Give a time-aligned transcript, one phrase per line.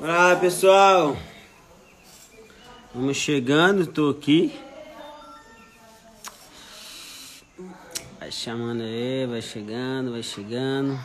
[0.00, 1.16] Olá pessoal,
[2.92, 4.52] vamos chegando, tô aqui.
[8.18, 10.98] Vai chamando aí, vai chegando, vai chegando.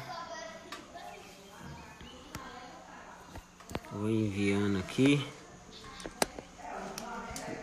[3.91, 5.23] Vou enviando aqui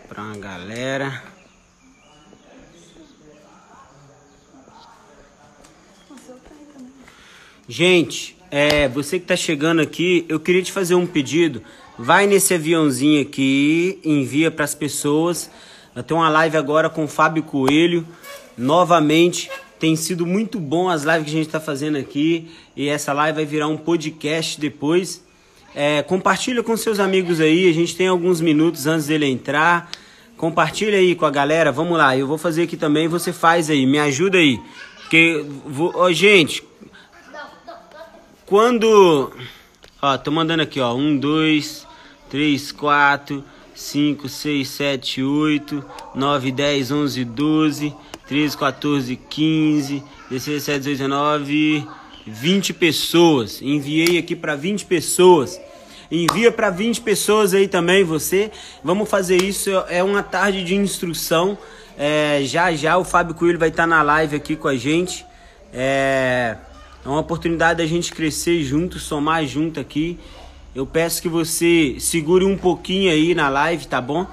[0.07, 1.21] pra uma galera.
[7.67, 11.61] Gente, é, você que tá chegando aqui, eu queria te fazer um pedido.
[11.97, 15.49] Vai nesse aviãozinho aqui, envia para as pessoas.
[15.95, 18.05] Eu tenho uma live agora com o Fábio Coelho.
[18.57, 22.49] Novamente, tem sido muito bom as lives que a gente está fazendo aqui.
[22.75, 25.23] E essa live vai virar um podcast depois.
[25.73, 27.69] É, compartilha com seus amigos aí.
[27.69, 29.89] A gente tem alguns minutos antes dele entrar.
[30.37, 31.71] Compartilha aí com a galera.
[31.71, 33.07] Vamos lá, eu vou fazer aqui também.
[33.07, 34.59] Você faz aí, me ajuda aí.
[35.01, 36.63] Porque, vou, ó, gente,
[38.45, 39.31] quando.
[40.01, 40.93] Ó, tô mandando aqui, ó.
[40.93, 41.87] 1, 2,
[42.29, 47.95] 3, 4, 5, 6, 7, 8, 9, 10, 11, 12,
[48.27, 51.87] 13, 14, 15, 16, 17, 18, 19,
[52.27, 53.61] 20 pessoas.
[53.61, 55.59] Enviei aqui para 20 pessoas.
[56.11, 58.51] Envia para 20 pessoas aí também, você.
[58.83, 59.69] Vamos fazer isso.
[59.89, 61.57] É uma tarde de instrução.
[61.97, 65.25] É, já já o Fábio Coelho vai estar na live aqui com a gente.
[65.73, 66.57] É,
[67.05, 70.17] é uma oportunidade da gente crescer junto, somar junto aqui.
[70.73, 74.25] Eu peço que você segure um pouquinho aí na live, tá bom?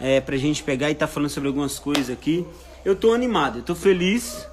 [0.00, 2.46] É, pra gente pegar e tá falando sobre algumas coisas aqui.
[2.84, 4.46] Eu tô animado, eu tô feliz.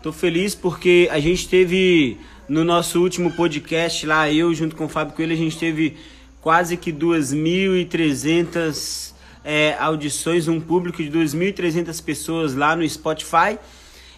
[0.00, 4.88] Tô feliz porque a gente teve no nosso último podcast lá, eu junto com o
[4.88, 5.96] Fábio Coelho, a gente teve
[6.40, 9.12] quase que 2.300
[9.44, 13.58] é, audições, um público de 2.300 pessoas lá no Spotify.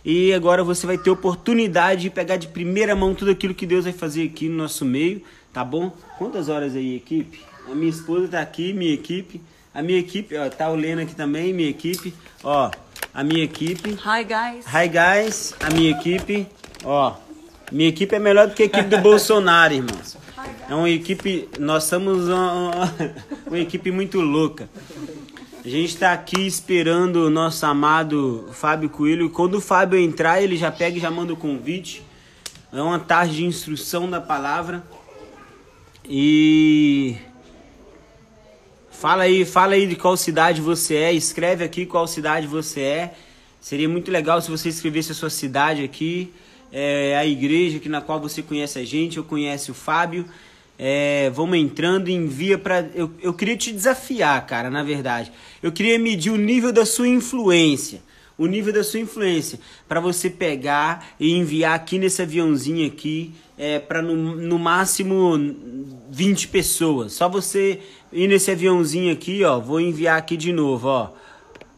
[0.05, 3.85] E agora você vai ter oportunidade de pegar de primeira mão tudo aquilo que Deus
[3.85, 5.93] vai fazer aqui no nosso meio, tá bom?
[6.19, 7.41] Quantas horas aí, equipe?
[7.71, 9.41] A minha esposa tá aqui, minha equipe.
[9.73, 12.13] A minha equipe, ó, tá o Lena aqui também, minha equipe.
[12.43, 12.71] Ó,
[13.15, 13.91] a minha equipe.
[13.91, 14.67] Hi, guys.
[14.67, 15.55] Hi, guys.
[15.61, 16.47] A minha equipe.
[16.83, 17.15] Ó,
[17.71, 20.17] minha equipe é melhor do que a equipe do Bolsonaro, irmãos.
[20.69, 22.93] É uma equipe, nós somos uma,
[23.47, 24.69] uma equipe muito louca.
[25.63, 29.29] A gente está aqui esperando o nosso amado Fábio Coelho.
[29.29, 32.03] Quando o Fábio entrar, ele já pega e já manda o convite.
[32.73, 34.83] É uma tarde de instrução da palavra.
[36.09, 37.15] E
[38.91, 41.13] fala aí, fala aí de qual cidade você é.
[41.13, 43.15] Escreve aqui qual cidade você é.
[43.61, 46.33] Seria muito legal se você escrevesse a sua cidade aqui,
[46.73, 50.25] é, a igreja que na qual você conhece a gente, ou conhece o Fábio.
[50.83, 52.89] É, vamos entrando envia para.
[52.95, 55.31] Eu, eu queria te desafiar, cara, na verdade.
[55.63, 58.01] Eu queria medir o nível da sua influência.
[58.39, 59.61] O nível da sua influência.
[59.87, 63.35] para você pegar e enviar aqui nesse aviãozinho aqui.
[63.59, 65.55] É, para no, no máximo
[66.09, 67.13] 20 pessoas.
[67.13, 67.81] Só você
[68.11, 69.61] ir nesse aviãozinho aqui, ó.
[69.61, 71.11] Vou enviar aqui de novo, ó.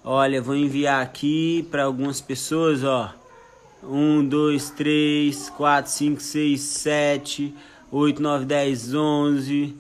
[0.04, 3.12] Olha, vou enviar aqui para algumas pessoas, ó.
[3.82, 7.54] 1, 2, 3, 4, 5, 6, 7.
[7.94, 9.76] 8, 9, 10, 11,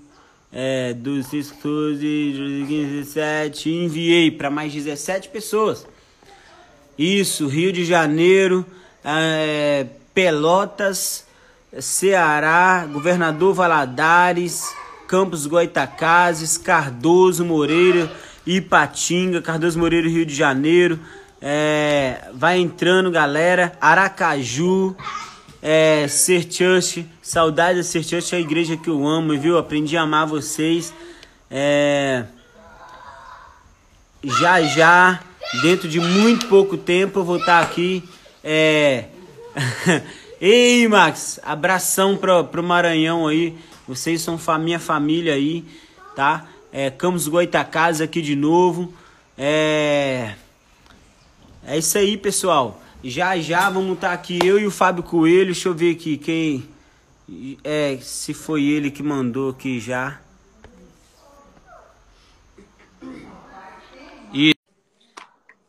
[0.52, 3.70] é, 12, 13, 14, 15, 17.
[3.70, 5.86] Enviei para mais 17 pessoas.
[6.98, 8.66] Isso, Rio de Janeiro,
[9.02, 11.26] é, Pelotas,
[11.80, 14.70] Ceará, Governador Valadares,
[15.08, 18.12] Campos Goitacazes, Cardoso Moreira,
[18.46, 21.00] Ipatinga, Cardoso Moreira, Rio de Janeiro.
[21.40, 23.72] É, vai entrando, galera.
[23.80, 24.94] Aracaju,
[25.62, 29.56] é, Ser Church, saudade da Ser Church, é a igreja que eu amo, viu?
[29.56, 30.92] Aprendi a amar vocês.
[31.48, 32.24] É,
[34.24, 35.22] já já,
[35.62, 38.02] dentro de muito pouco tempo, eu vou estar aqui.
[38.42, 39.04] É,
[40.40, 43.56] Ei, Max, abração pro, pro Maranhão aí.
[43.86, 45.64] Vocês são minha família aí,
[46.16, 46.48] tá?
[46.72, 48.92] É, Campos Goitacazes aqui de novo.
[49.38, 50.34] É,
[51.64, 52.81] é isso aí, pessoal.
[53.04, 55.46] Já já vamos estar tá aqui eu e o Fábio Coelho.
[55.46, 56.68] Deixa eu ver aqui quem
[57.64, 60.20] é, se foi ele que mandou aqui já.
[64.32, 64.54] E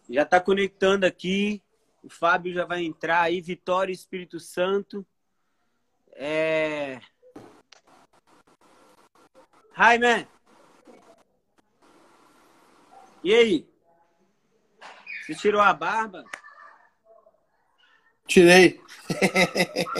[0.07, 1.59] já tá conectando aqui.
[2.03, 3.41] O Fábio já vai entrar aí.
[3.41, 5.03] Vitória Espírito Santo.
[6.11, 6.99] É.
[9.75, 10.27] Hi, man.
[13.23, 13.67] E aí?
[15.25, 16.23] Você tirou a barba?
[18.27, 18.79] Tirei.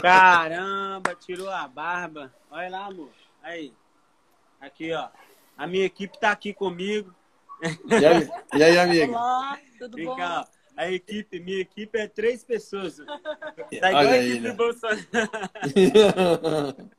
[0.02, 2.34] Caramba, tirou a barba.
[2.50, 3.10] Olha lá, amor.
[3.42, 3.74] Aí.
[4.60, 5.10] Aqui, ó.
[5.58, 7.14] A minha equipe tá aqui comigo.
[7.62, 9.12] E aí, e aí amiga?
[9.12, 10.16] Olá, tudo Vem bom?
[10.16, 10.46] cá, ó.
[10.75, 12.98] A equipe, minha equipe é três pessoas.
[12.98, 13.04] Tá
[13.90, 14.50] igual Olha a aí, equipe né?
[14.50, 15.06] do Bolsonaro.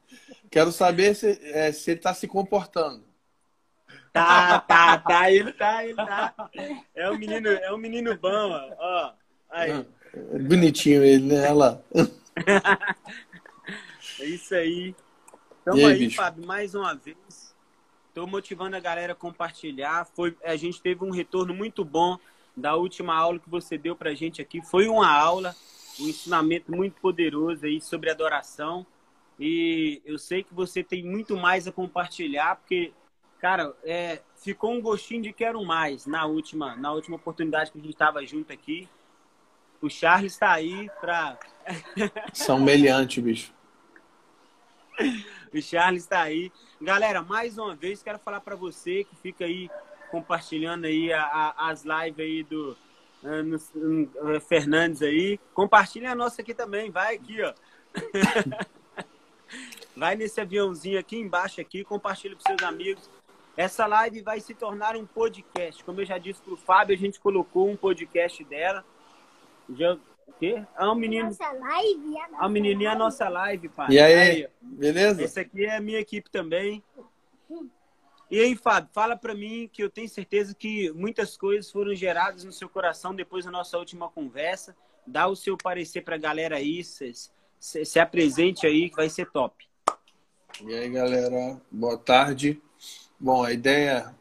[0.48, 3.04] Quero saber se, é, se ele está se comportando.
[4.12, 6.32] Tá, tá, tá, ele tá, ele tá.
[6.94, 9.12] É um menino, é um menino bom, ó.
[9.50, 9.72] Aí.
[9.72, 9.84] É
[10.48, 11.50] bonitinho ele, né?
[11.50, 11.80] Olha lá.
[14.20, 14.94] É isso aí.
[15.64, 17.54] Tamo aí, aí Fábio, mais uma vez.
[18.08, 20.06] Estou motivando a galera a compartilhar.
[20.14, 22.16] Foi, a gente teve um retorno muito bom
[22.56, 24.62] da última aula que você deu para a gente aqui.
[24.62, 25.54] Foi uma aula,
[25.98, 28.86] um ensinamento muito poderoso aí sobre adoração.
[29.38, 32.92] E eu sei que você tem muito mais a compartilhar, porque,
[33.40, 37.80] cara, é, ficou um gostinho de quero mais na última, na última oportunidade que a
[37.80, 38.88] gente estava junto aqui.
[39.84, 41.38] O Charles está aí para.
[42.32, 43.52] São meliante, bicho.
[45.52, 46.50] o Charles está aí.
[46.80, 49.68] Galera, mais uma vez quero falar para você que fica aí
[50.10, 52.74] compartilhando aí a, a, as lives aí do
[53.24, 55.38] uh, Fernandes aí.
[55.52, 57.52] Compartilhem a nossa aqui também, vai aqui, ó.
[59.94, 63.10] vai nesse aviãozinho aqui embaixo aqui, compartilhe para seus amigos.
[63.54, 65.84] Essa live vai se tornar um podcast.
[65.84, 68.82] Como eu já disse pro Fábio, a gente colocou um podcast dela.
[69.70, 70.64] Já o quê?
[70.76, 71.26] É um menino.
[71.26, 72.18] Nossa live.
[72.18, 73.88] A, nossa a menininha a nossa live, pai.
[73.90, 75.22] E aí, aí beleza?
[75.22, 76.82] Esse aqui é a minha equipe também.
[78.30, 82.42] E aí, Fábio, fala para mim que eu tenho certeza que muitas coisas foram geradas
[82.42, 84.74] no seu coração depois da nossa última conversa.
[85.06, 87.12] Dá o seu parecer para a galera aí, se,
[87.60, 89.68] se, se apresente aí, que vai ser top.
[90.62, 92.60] E aí, galera, boa tarde.
[93.20, 94.14] Bom, a ideia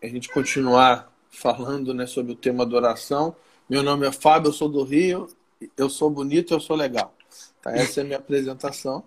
[0.00, 3.36] é a gente continuar falando né, sobre o tema adoração.
[3.70, 5.28] Meu nome é Fábio, eu sou do Rio,
[5.76, 7.14] eu sou bonito, eu sou legal.
[7.62, 9.04] Tá, essa é a minha apresentação.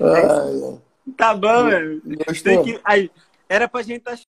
[0.00, 0.80] Ai,
[1.16, 2.02] tá bom, velho.
[2.64, 2.80] Que...
[2.82, 3.08] Aí,
[3.48, 4.22] era pra gente estar tá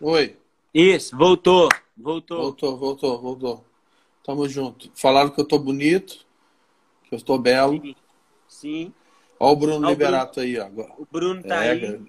[0.00, 0.36] Oi.
[0.72, 1.68] Isso, voltou.
[1.96, 2.38] Voltou.
[2.38, 3.64] Voltou, voltou, voltou.
[4.24, 4.90] Tamo junto.
[4.94, 6.24] Falaram que eu tô bonito,
[7.04, 7.80] que eu estou belo.
[7.80, 7.96] Sim.
[8.48, 8.94] Sim.
[9.38, 10.92] Olha o Bruno Ó, Liberato o Bruno, aí, agora.
[10.98, 12.02] O Bruno tá é, aí.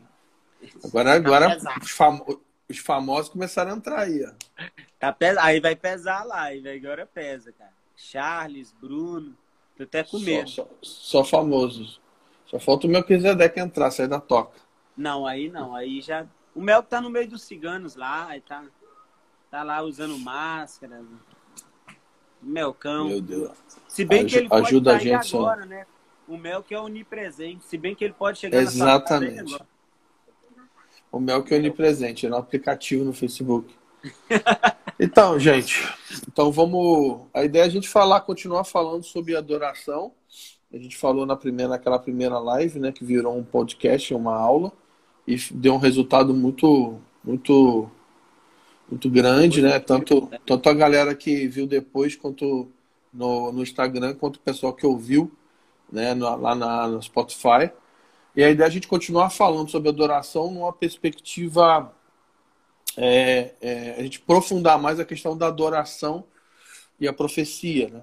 [0.83, 2.41] Agora, agora tá os, famo...
[2.69, 4.31] os, famosos começaram a entrar aí, ó.
[4.97, 5.37] Tá pes...
[5.37, 7.73] Aí vai pesar a live, agora pesa, cara.
[7.95, 9.35] Charles, Bruno.
[9.75, 10.49] Tô até com medo.
[10.49, 11.99] Só, só, só famosos.
[12.45, 14.59] Só falta o meu Kizedek entrar, sair da toca.
[14.95, 15.73] Não, aí não.
[15.75, 18.63] Aí já o Mel tá no meio dos ciganos lá, e tá,
[19.49, 21.01] tá lá usando máscara.
[22.41, 23.07] Melcão.
[23.07, 23.51] Meu Deus.
[23.87, 25.85] Se bem que ele pode ajuda a gente agora, né?
[26.27, 27.63] O Mel que é onipresente.
[27.65, 29.57] Se bem que ele pode chegar Exatamente.
[31.11, 33.73] O Mel que é onipresente, é no aplicativo no Facebook.
[34.99, 35.87] então, gente,
[36.27, 37.27] então vamos.
[37.33, 40.13] A ideia é a gente falar, continuar falando sobre adoração.
[40.73, 44.71] A gente falou na primeira, naquela primeira live, né, que virou um podcast, uma aula
[45.33, 47.89] e deu um resultado muito muito
[48.89, 49.79] muito grande, né?
[49.79, 52.69] Tanto, tanto a galera que viu depois quanto
[53.13, 55.31] no, no Instagram, quanto o pessoal que ouviu
[55.89, 57.71] né, lá na, no Spotify.
[58.35, 61.93] E a ideia é a gente continuar falando sobre adoração numa perspectiva
[62.97, 66.25] é, é, a gente aprofundar mais a questão da adoração
[66.99, 68.01] e a profecia, né?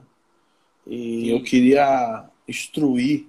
[0.87, 3.27] E eu queria instruir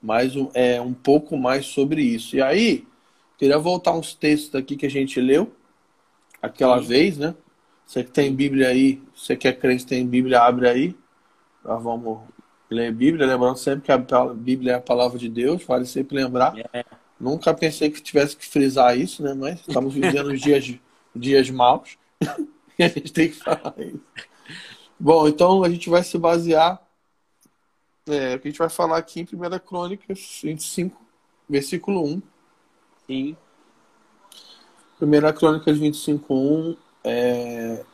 [0.00, 2.36] mais um, é, um pouco mais sobre isso.
[2.36, 2.86] E aí,
[3.38, 5.52] Queria voltar uns textos aqui que a gente leu
[6.40, 6.88] aquela Sim.
[6.88, 7.34] vez, né?
[7.86, 10.96] Você que tem Bíblia aí, você que é crente tem Bíblia, abre aí.
[11.64, 12.20] Nós vamos
[12.70, 13.98] ler Bíblia, lembrando sempre que a
[14.34, 16.54] Bíblia é a palavra de Deus, vale sempre lembrar.
[16.72, 16.84] É.
[17.18, 19.34] Nunca pensei que tivesse que frisar isso, né?
[19.34, 20.74] Mas estamos vivendo dias,
[21.14, 21.96] dias maus
[22.78, 24.00] e a gente tem que falar isso.
[24.98, 26.80] Bom, então a gente vai se basear.
[28.06, 31.00] É, a gente vai falar aqui em 1 Crônicas 25,
[31.48, 32.22] versículo 1
[33.06, 33.36] Sim.
[34.98, 37.84] Primeira Crônicas 25.1, é,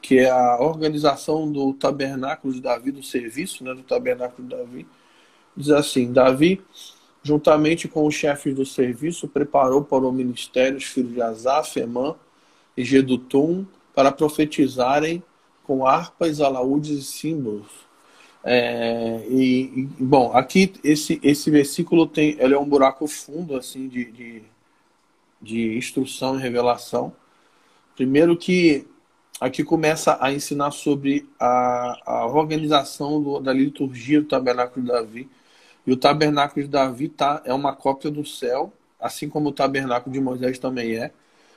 [0.00, 4.86] que é a organização do tabernáculo de Davi, do serviço né, do tabernáculo de Davi.
[5.56, 6.62] Diz assim, Davi,
[7.22, 12.14] juntamente com os chefes do serviço, preparou para o ministério os filhos de Asaf, Emã
[12.76, 15.22] e Gedutum para profetizarem
[15.64, 17.66] com harpas, alaúdes e símbolos.
[18.46, 23.88] É, e, e, bom, aqui esse, esse versículo tem, ele é um buraco fundo assim
[23.88, 24.42] de, de,
[25.40, 27.12] de instrução e revelação.
[27.96, 28.86] Primeiro que
[29.40, 35.28] aqui começa a ensinar sobre a, a organização do, da liturgia do tabernáculo de Davi.
[35.86, 40.12] E o tabernáculo de Davi tá, é uma cópia do céu, assim como o tabernáculo
[40.12, 41.12] de Moisés também é,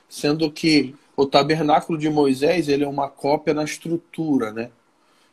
[0.08, 4.70] sendo que o tabernáculo de Moisés ele é uma cópia na estrutura, né?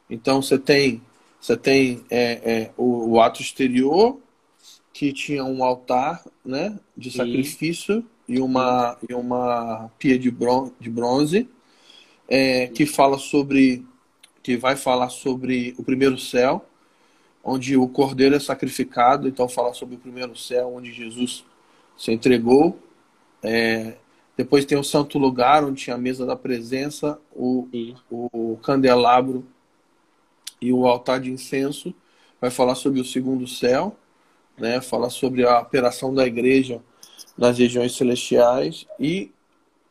[0.10, 1.02] Então você tem
[1.46, 4.20] você tem é, é, o, o, ato exterior
[4.92, 10.72] que tinha um altar, né, de sacrifício e, e uma e uma pia de, bron
[10.80, 11.48] de bronze
[12.28, 13.86] é, que fala sobre
[14.42, 16.66] que vai falar sobre o primeiro céu,
[17.44, 21.46] onde o cordeiro é sacrificado, então fala sobre o primeiro céu, onde Jesus
[21.96, 22.80] se entregou.
[23.44, 23.98] É,
[24.36, 27.68] depois tem o santo lugar, onde tinha a mesa da presença, o,
[28.10, 29.46] o candelabro
[30.62, 31.94] e o altar de incenso.
[32.40, 33.96] Vai falar sobre o segundo céu,
[34.58, 34.82] né?
[34.82, 36.82] Falar sobre a operação da igreja
[37.38, 39.32] nas regiões celestiais e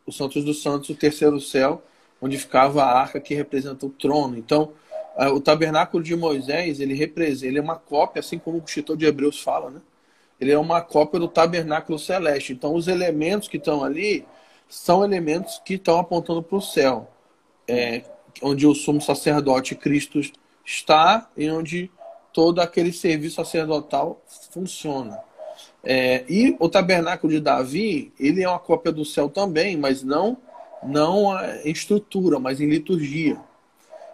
[0.06, 1.82] os Santos dos Santos, o terceiro céu,
[2.20, 4.36] onde ficava a arca que representa o trono.
[4.36, 4.72] Então,
[5.32, 9.06] o tabernáculo de Moisés, ele representa, ele é uma cópia, assim como o escritor de
[9.06, 9.80] Hebreus fala, né?
[10.40, 12.52] Ele é uma cópia do tabernáculo celeste.
[12.52, 14.26] Então, os elementos que estão ali
[14.68, 17.08] são elementos que estão apontando para o céu,
[17.68, 18.02] é,
[18.42, 20.20] onde o sumo sacerdote Cristo
[20.64, 21.90] está e onde
[22.32, 25.18] todo aquele serviço sacerdotal funciona.
[25.82, 30.38] É, e o tabernáculo de Davi, ele é uma cópia do céu também, mas não
[30.84, 31.32] não
[31.64, 33.40] em estrutura, mas em liturgia.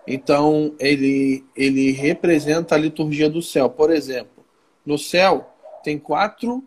[0.06, 3.68] Então, ele, ele representa a liturgia do céu.
[3.68, 4.44] Por exemplo,
[4.84, 5.52] no céu
[5.82, 6.64] tem quatro,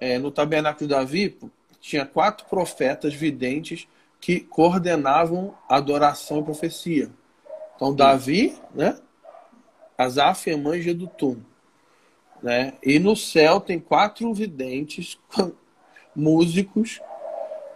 [0.00, 1.36] é, no tabernáculo de Davi,
[1.80, 3.86] tinha quatro profetas videntes
[4.20, 7.10] que coordenavam adoração e profecia.
[7.76, 8.98] Então, Davi, né?
[9.96, 11.38] Asaf, Emã e Gedutum.
[12.42, 12.74] Né?
[12.82, 15.18] E no céu tem quatro videntes,
[16.14, 17.00] músicos,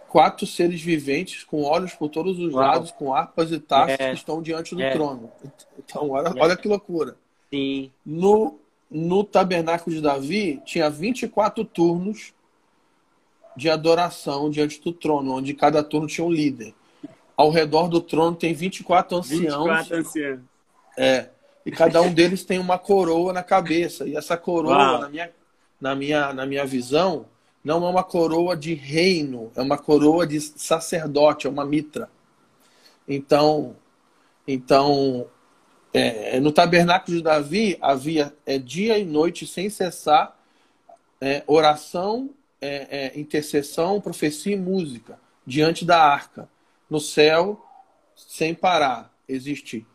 [0.09, 2.63] quatro seres viventes com olhos por todos os Uau.
[2.63, 4.09] lados, com harpas e taças é.
[4.09, 4.91] que estão diante do é.
[4.91, 5.31] trono.
[5.77, 6.41] Então, olha, é.
[6.41, 7.15] olha que loucura.
[7.49, 7.91] Sim.
[8.05, 12.33] No, no tabernáculo de Davi, tinha 24 turnos
[13.55, 16.73] de adoração diante do trono, onde cada turno tinha um líder.
[17.41, 19.87] Ao redor do trono tem 24 anciãos.
[19.87, 20.39] 24 anciãos.
[20.97, 21.29] É
[21.65, 24.07] e cada um deles tem uma coroa na cabeça.
[24.07, 25.31] E essa coroa, na minha,
[25.79, 27.25] na, minha, na minha visão,
[27.63, 32.09] não é uma coroa de reino, é uma coroa de sacerdote, é uma mitra.
[33.07, 33.75] Então,
[34.47, 35.27] então
[35.93, 40.35] é, no tabernáculo de Davi havia é, dia e noite sem cessar
[41.19, 46.49] é, oração, é, é, intercessão, profecia e música diante da arca.
[46.91, 47.65] No céu,
[48.13, 49.87] sem parar, existe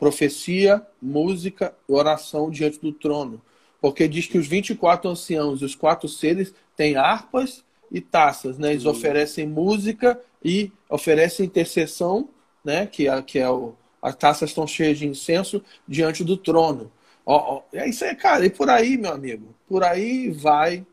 [0.00, 3.40] profecia, música, oração diante do trono.
[3.80, 8.72] Porque diz que os 24 anciãos e os quatro seres têm harpas e taças, né?
[8.72, 12.28] Eles oferecem música e oferecem intercessão,
[12.64, 12.84] né?
[12.84, 16.90] Que é, que é o, as taças estão cheias de incenso diante do trono.
[17.24, 18.44] Ó, ó, é isso aí, cara.
[18.44, 20.84] E por aí, meu amigo, por aí vai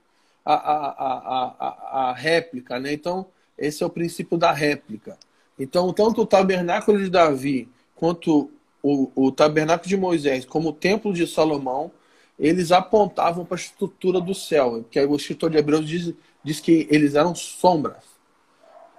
[0.45, 2.93] a, a, a, a, a réplica, né?
[2.93, 3.25] Então,
[3.57, 5.17] esse é o princípio da réplica.
[5.59, 8.49] Então, tanto o tabernáculo de Davi quanto
[8.81, 11.91] o, o tabernáculo de Moisés como o templo de Salomão,
[12.39, 16.87] eles apontavam para a estrutura do céu, porque o escritor de Hebreus diz, diz que
[16.89, 18.03] eles eram sombras.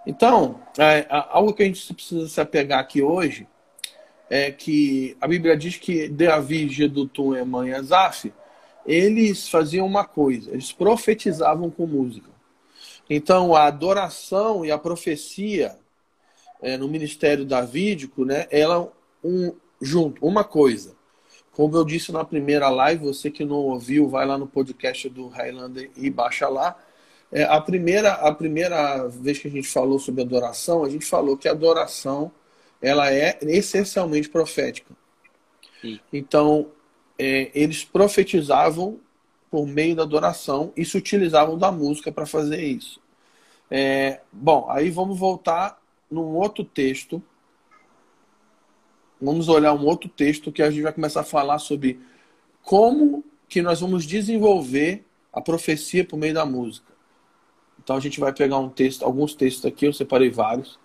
[0.07, 3.47] Então, é, algo que a gente precisa se apegar aqui hoje
[4.31, 8.33] é que a Bíblia diz que Davi, Gedutum, Emã e Azaf,
[8.87, 12.31] eles faziam uma coisa, eles profetizavam com música.
[13.09, 15.77] Então, a adoração e a profecia
[16.63, 18.91] é, no ministério davídico, né, ela
[19.23, 20.25] um, junto.
[20.25, 20.95] Uma coisa,
[21.53, 25.29] como eu disse na primeira live, você que não ouviu, vai lá no podcast do
[25.29, 26.79] Highlander e baixa lá.
[27.31, 31.37] É, a, primeira, a primeira vez que a gente falou sobre adoração, a gente falou
[31.37, 32.31] que a adoração
[32.81, 34.95] ela é essencialmente profética.
[35.81, 35.99] Sim.
[36.13, 36.69] Então,
[37.19, 38.99] é, eles profetizavam
[39.51, 43.01] por meio da adoração e se utilizavam da música para fazer isso.
[43.71, 45.82] É, bom, aí vamos voltar
[46.13, 47.23] num outro texto
[49.21, 52.01] vamos olhar um outro texto que a gente vai começar a falar sobre
[52.63, 56.93] como que nós vamos desenvolver a profecia por meio da música.
[57.83, 60.79] Então a gente vai pegar um texto, alguns textos aqui, eu separei vários.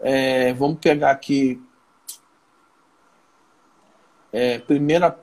[0.00, 1.60] É, vamos pegar aqui
[4.32, 4.62] é, 1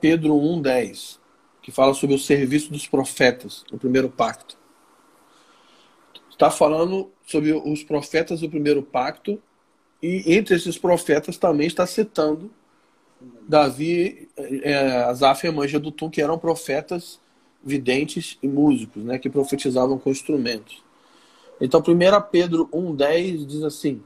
[0.00, 1.18] Pedro 1,10,
[1.60, 4.58] que fala sobre o serviço dos profetas no primeiro pacto.
[6.32, 9.40] Está falando sobre os profetas do primeiro pacto
[10.02, 12.50] e entre esses profetas também está citando
[13.48, 17.20] Davi, é, Asaf e Manja do Tum, que eram profetas
[17.62, 20.82] videntes e músicos, né, que profetizavam com instrumentos.
[21.60, 24.02] Então, 1 Pedro 1,10 diz assim: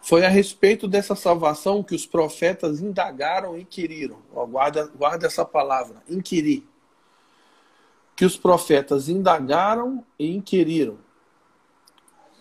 [0.00, 4.18] Foi a respeito dessa salvação que os profetas indagaram e inquiriram.
[4.48, 6.62] guarda, guarda essa palavra, inquirir.
[8.16, 10.98] Que os profetas indagaram e inquiriram,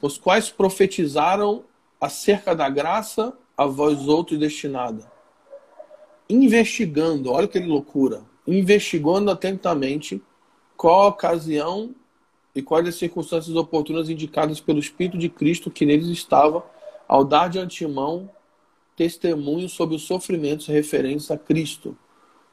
[0.01, 1.63] os quais profetizaram
[1.99, 5.11] acerca da graça a vós outros destinada.
[6.29, 10.21] Investigando, olha que loucura, investigando atentamente
[10.75, 11.95] qual a ocasião
[12.55, 16.63] e quais as circunstâncias oportunas indicadas pelo Espírito de Cristo que neles estava,
[17.07, 18.29] ao dar de antemão
[18.95, 21.97] testemunho sobre os sofrimentos referentes a Cristo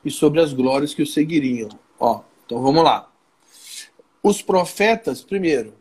[0.05, 1.69] e sobre as glórias que o seguiriam.
[1.99, 3.10] Ó, então vamos lá.
[4.23, 5.75] Os profetas, primeiro,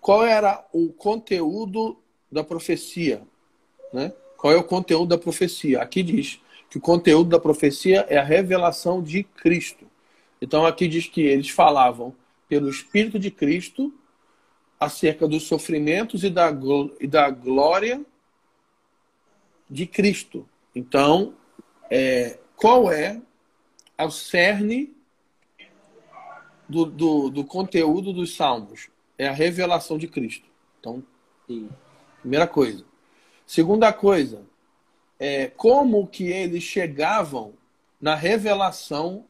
[0.00, 1.98] qual era o conteúdo
[2.30, 3.22] da profecia?
[3.92, 4.12] Né?
[4.36, 5.80] Qual é o conteúdo da profecia?
[5.80, 9.86] Aqui diz que o conteúdo da profecia é a revelação de Cristo.
[10.40, 12.14] Então aqui diz que eles falavam
[12.48, 13.92] pelo Espírito de Cristo
[14.78, 16.52] acerca dos sofrimentos e da,
[17.00, 18.04] e da glória
[19.68, 20.48] de Cristo.
[20.74, 21.34] Então,
[21.90, 23.20] é, qual é
[23.98, 24.94] o cerne
[26.68, 28.88] do, do, do, conteúdo dos salmos?
[29.18, 30.46] É a revelação de Cristo.
[30.80, 31.02] Então,
[31.46, 31.68] Sim.
[32.20, 32.84] primeira coisa.
[33.46, 34.42] Segunda coisa,
[35.18, 37.54] é como que eles chegavam
[38.00, 39.24] na revelação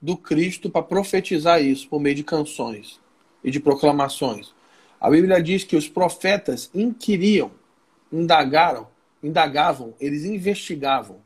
[0.00, 3.00] do Cristo para profetizar isso por meio de canções
[3.42, 4.52] e de proclamações.
[5.00, 7.50] A Bíblia diz que os profetas inquiriam,
[8.12, 8.88] indagaram,
[9.22, 11.18] indagavam, eles investigavam.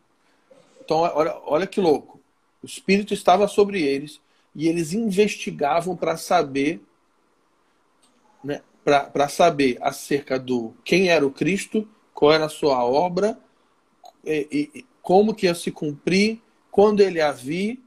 [0.80, 2.20] Então, olha, olha que louco.
[2.62, 4.20] O Espírito estava sobre eles
[4.54, 6.80] e eles investigavam para saber,
[8.42, 13.38] né, para saber acerca do quem era o Cristo, qual era a sua obra,
[14.24, 16.40] e, e como que ia se cumprir,
[16.70, 17.78] quando ele havia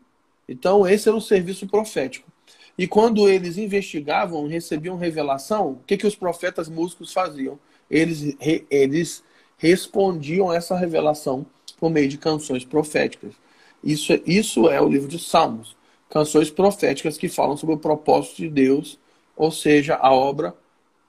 [0.52, 2.30] então, esse era um serviço profético.
[2.78, 7.58] E quando eles investigavam, recebiam revelação, o que, que os profetas músicos faziam?
[7.90, 8.36] Eles,
[8.70, 9.24] eles
[9.58, 11.46] respondiam essa revelação
[11.80, 13.34] por meio de canções proféticas.
[13.82, 15.78] Isso, isso é o livro de Salmos.
[16.12, 19.00] Canções proféticas que falam sobre o propósito de Deus,
[19.36, 20.54] ou seja, a obra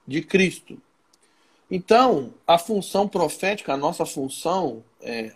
[0.06, 0.80] de Cristo.
[1.68, 5.32] Então, a função profética, a nossa função, é,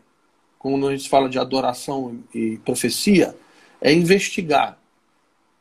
[0.58, 3.36] quando a gente fala de adoração e profecia,
[3.80, 4.78] é investigar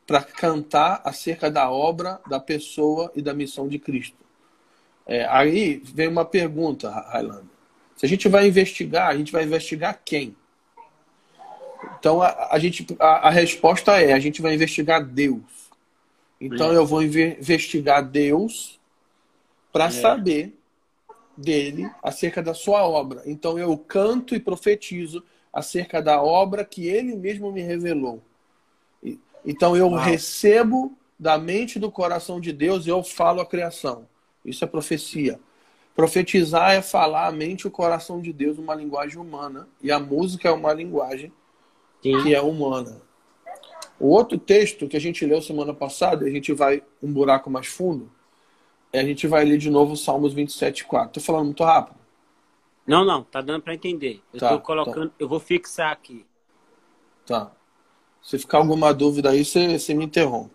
[0.06, 4.24] para cantar acerca da obra, da pessoa e da missão de Cristo.
[5.04, 7.44] É, aí vem uma pergunta, Highlander.
[7.96, 10.36] Se a gente vai investigar, a gente vai investigar quem?
[11.98, 15.42] Então a, a gente, a, a, resposta é: a gente vai investigar Deus.
[16.40, 18.78] Então eu vou investigar Deus
[19.72, 19.90] para é.
[19.90, 20.54] saber
[21.36, 23.22] dele acerca da sua obra.
[23.26, 25.22] Então eu canto e profetizo
[25.52, 28.22] acerca da obra que ele mesmo me revelou.
[29.44, 30.00] Então eu Uau.
[30.00, 34.06] recebo da mente e do coração de Deus e eu falo a criação.
[34.44, 35.40] Isso é profecia.
[35.94, 39.66] Profetizar é falar a mente e o coração de Deus numa linguagem humana.
[39.82, 41.32] E a música é uma linguagem
[42.12, 42.22] Sim.
[42.22, 43.02] que é humana.
[43.98, 47.66] O outro texto que a gente leu semana passada, a gente vai um buraco mais
[47.66, 48.10] fundo,
[48.92, 51.06] a gente vai ler de novo Salmos 27,4.
[51.06, 51.96] Estou falando muito rápido.
[52.86, 54.22] Não, não, tá dando para entender.
[54.32, 55.14] Eu tá, tô colocando, tá.
[55.18, 56.24] eu vou fixar aqui.
[57.26, 57.50] Tá.
[58.22, 60.54] Se ficar alguma dúvida aí, você, você me interrompe.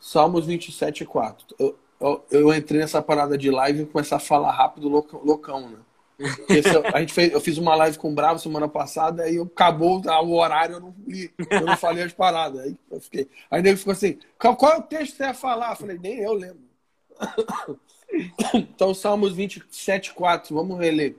[0.00, 1.46] Salmos 27, 4.
[1.58, 5.78] Eu, eu, eu, entrei nessa parada de live e começar a falar rápido, loucão né?
[6.48, 10.00] Esse, a gente fez, eu fiz uma live com o Bravo semana passada e acabou
[10.00, 12.60] o horário, eu não, li, eu não falei as paradas.
[12.60, 13.28] Aí eu fiquei.
[13.50, 15.70] Aí ele ficou assim: qual, qual é o texto que você ia falar?
[15.70, 16.64] Eu falei, nem eu lembro.
[18.54, 21.16] Então, Salmos 27, 4, vamos reler.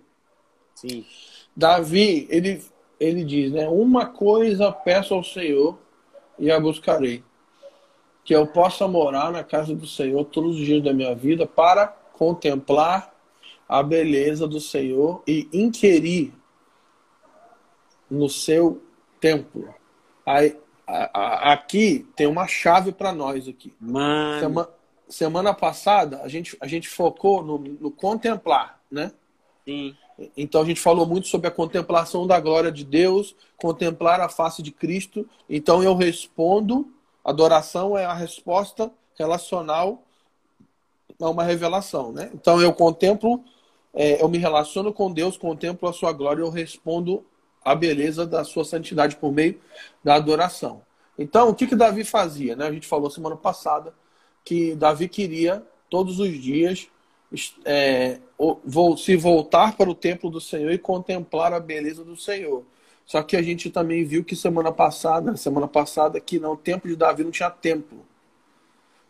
[0.75, 1.05] Sim.
[1.55, 2.63] Davi, ele,
[2.99, 3.67] ele diz, né?
[3.67, 5.77] Uma coisa peço ao Senhor
[6.39, 7.23] e a buscarei.
[8.23, 11.87] Que eu possa morar na casa do Senhor todos os dias da minha vida para
[11.87, 13.14] contemplar
[13.67, 16.33] a beleza do Senhor e inquirir
[18.09, 18.81] no seu
[19.19, 19.73] templo.
[20.25, 23.73] Aí, a, a, aqui tem uma chave para nós aqui.
[23.79, 24.39] Mano.
[24.39, 24.69] Semana,
[25.07, 29.11] semana passada a gente, a gente focou no, no contemplar, né?
[29.65, 29.95] Sim.
[30.37, 34.61] Então a gente falou muito sobre a contemplação da glória de Deus, contemplar a face
[34.61, 35.27] de Cristo.
[35.49, 36.87] Então eu respondo,
[37.23, 40.03] adoração é a resposta relacional
[41.19, 42.29] a uma revelação, né?
[42.33, 43.43] Então eu contemplo,
[43.95, 47.25] é, eu me relaciono com Deus, contemplo a sua glória, eu respondo
[47.63, 49.59] a beleza da sua santidade por meio
[50.03, 50.81] da adoração.
[51.17, 52.67] Então o que que Davi fazia, né?
[52.67, 53.93] A gente falou semana passada
[54.43, 56.87] que Davi queria todos os dias
[57.63, 58.19] é,
[58.97, 62.63] se voltar para o templo do Senhor e contemplar a beleza do Senhor.
[63.05, 66.89] Só que a gente também viu que semana passada, semana passada, que não, o templo
[66.89, 68.05] de Davi não tinha templo.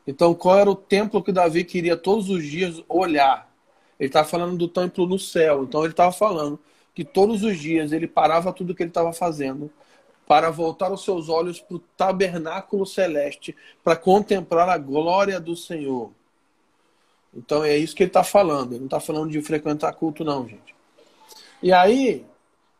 [0.06, 3.50] Então, qual era o templo que Davi queria todos os dias olhar?
[3.99, 5.63] Ele estava falando do templo no céu.
[5.63, 6.60] Então ele estava falando
[6.93, 9.71] que todos os dias ele parava tudo que ele estava fazendo
[10.27, 16.12] para voltar os seus olhos para o tabernáculo celeste, para contemplar a glória do Senhor.
[17.34, 18.71] Então é isso que ele está falando.
[18.71, 20.73] Ele não está falando de frequentar culto, não, gente.
[21.62, 22.25] E aí,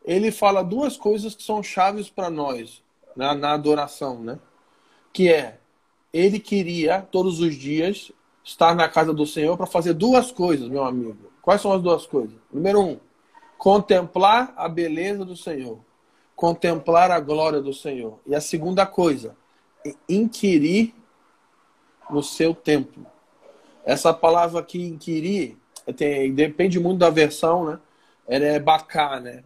[0.04, 2.82] ele fala duas coisas que são chaves para nós
[3.16, 4.40] na, na adoração, né?
[5.12, 5.58] Que é,
[6.14, 8.12] ele queria todos os dias
[8.46, 11.18] estar na casa do Senhor para fazer duas coisas, meu amigo.
[11.42, 12.36] Quais são as duas coisas?
[12.54, 13.00] Número um,
[13.58, 15.80] contemplar a beleza do Senhor,
[16.36, 18.20] contemplar a glória do Senhor.
[18.26, 19.36] E a segunda coisa,
[20.08, 20.94] inquirir
[22.10, 23.06] no seu templo.
[23.84, 25.58] Essa palavra aqui, inquirir,
[25.96, 27.80] tem, depende muito da versão, né?
[28.28, 29.44] Ela é bacá, né?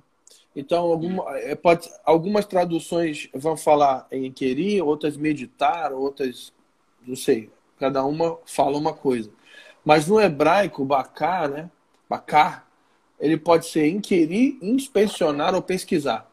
[0.55, 6.51] Então, alguma, é, pode, algumas traduções vão falar em inquirir, outras meditar, outras,
[7.05, 7.49] não sei,
[7.79, 9.29] cada uma fala uma coisa.
[9.83, 11.69] Mas no hebraico, bacá, né?
[12.09, 12.65] Bacá,
[13.19, 16.29] ele pode ser inquirir, inspecionar ou pesquisar.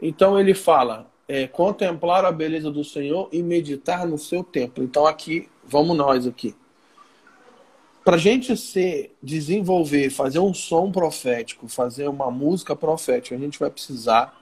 [0.00, 4.82] Então ele fala é, contemplar a beleza do Senhor e meditar no seu templo.
[4.82, 6.54] Então aqui, vamos nós aqui.
[8.04, 13.58] Para a gente ser, desenvolver, fazer um som profético, fazer uma música profética, a gente
[13.58, 14.40] vai precisar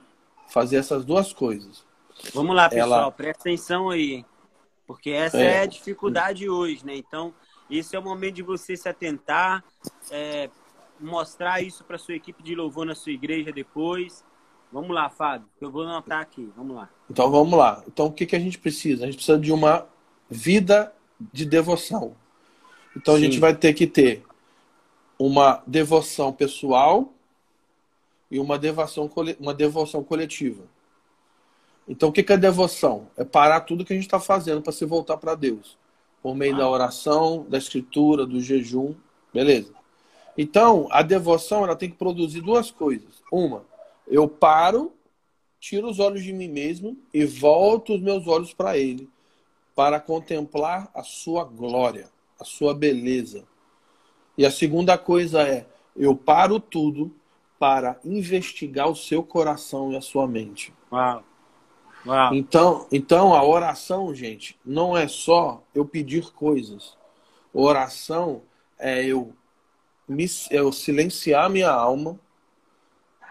[0.49, 1.85] fazer essas duas coisas.
[2.33, 3.12] Vamos lá, pessoal, Ela...
[3.12, 4.25] presta atenção aí.
[4.88, 6.96] Porque essa é, é a dificuldade hoje, né?
[6.96, 7.35] Então,
[7.70, 9.62] esse é o momento de você se atentar,
[10.11, 10.48] é,
[10.98, 14.24] mostrar isso para sua equipe de louvor na sua igreja depois.
[14.72, 16.51] Vamos lá, Fábio, eu vou anotar aqui.
[16.57, 16.88] Vamos lá.
[17.11, 17.85] Então vamos lá.
[17.87, 19.03] Então o que, que a gente precisa?
[19.03, 19.87] A gente precisa de uma
[20.31, 22.16] vida de devoção.
[22.96, 23.20] Então Sim.
[23.20, 24.24] a gente vai ter que ter
[25.18, 27.12] uma devoção pessoal
[28.31, 30.64] e uma devoção, uma devoção coletiva.
[31.88, 33.09] Então o que, é devoção?
[33.16, 35.79] É parar tudo que a gente está fazendo para se voltar para Deus.
[36.22, 36.59] Por meio ah.
[36.59, 38.94] da oração, da escritura, do jejum.
[39.33, 39.72] Beleza.
[40.37, 43.22] Então, a devoção ela tem que produzir duas coisas.
[43.33, 43.64] Uma,
[44.07, 44.92] eu paro,
[45.59, 49.09] tiro os olhos de mim mesmo e volto os meus olhos para Ele,
[49.74, 53.44] para contemplar a sua glória, a sua beleza.
[54.37, 57.12] E a segunda coisa é, eu paro tudo
[57.59, 60.72] para investigar o seu coração e a sua mente.
[60.92, 61.24] Uau.
[62.06, 62.34] Uau.
[62.34, 66.96] Então, então a oração, gente, não é só eu pedir coisas.
[67.52, 68.42] Oração
[68.78, 69.32] é eu
[70.08, 72.18] me, eu silenciar minha alma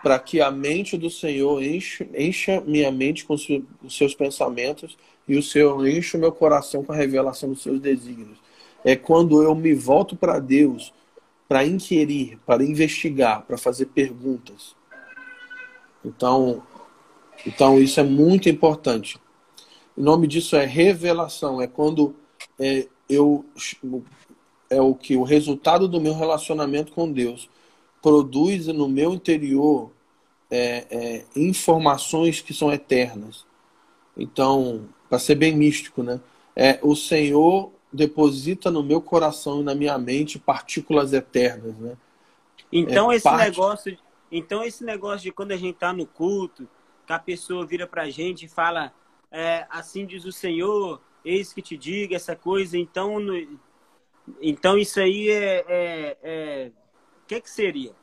[0.04, 5.38] para que a mente do Senhor enche, encha minha mente com os seus pensamentos e
[5.38, 8.38] o Senhor enche o meu coração com a revelação dos seus desígnios.
[8.86, 10.94] É quando eu me volto para Deus
[11.48, 14.76] para inquirir, para investigar, para fazer perguntas.
[16.04, 16.62] Então,
[17.46, 19.20] então isso é muito importante.
[19.96, 21.62] O nome disso é revelação.
[21.62, 22.16] É quando
[22.60, 23.46] é, eu
[24.70, 27.50] é o que o resultado do meu relacionamento com Deus
[28.02, 29.92] produz no meu interior
[30.52, 33.46] é, é, informações que são eternas.
[34.16, 36.20] Então, para ser bem místico, né?
[36.56, 41.98] É, o Senhor deposita no meu coração e na minha mente partículas eternas, né?
[42.72, 43.50] Então é esse parte...
[43.50, 43.98] negócio,
[44.32, 46.68] então esse negócio de quando a gente está no culto,
[47.08, 48.94] que a pessoa vira para a gente e fala,
[49.32, 53.58] é, assim diz o Senhor, eis que te diga essa coisa, então no,
[54.42, 55.66] então isso aí é.
[55.68, 56.72] é, é...
[57.24, 57.94] O que, que seria?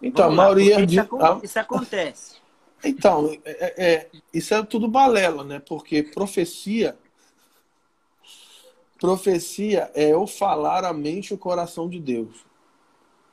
[0.00, 1.00] Então, Vamos a maioria de.
[1.00, 2.36] Isso, isso acontece.
[2.84, 5.58] Então, é, é, é, isso é tudo balela, né?
[5.66, 6.96] Porque profecia.
[9.00, 12.44] Profecia é eu falar a mente e o coração de Deus.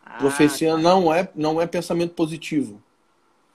[0.04, 0.78] Ah, profecia tá.
[0.78, 2.82] não, é, não é pensamento positivo.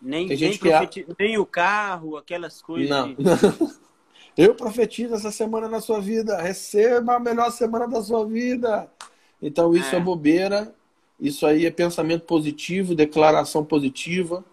[0.01, 1.07] Nem, nem, profeti...
[1.19, 2.89] nem o carro, aquelas coisas.
[2.89, 3.17] Não.
[4.37, 6.41] Eu profetizo essa semana na sua vida.
[6.41, 8.89] Receba a melhor semana da sua vida.
[9.43, 10.73] Então, isso é, é bobeira.
[11.21, 14.45] Isso aí é pensamento positivo, declaração positiva.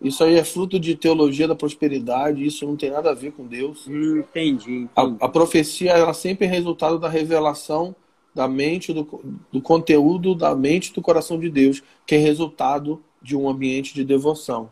[0.00, 2.44] Isso aí é fruto de teologia da prosperidade.
[2.44, 3.86] Isso não tem nada a ver com Deus.
[3.86, 4.72] Hum, entendi.
[4.72, 4.90] entendi.
[4.94, 7.94] A, a, profecia ela sempre é resultado da revelação
[8.34, 9.06] da mente, do,
[9.50, 13.94] do conteúdo da mente e do coração de Deus, que é resultado de um ambiente
[13.94, 14.70] de devoção.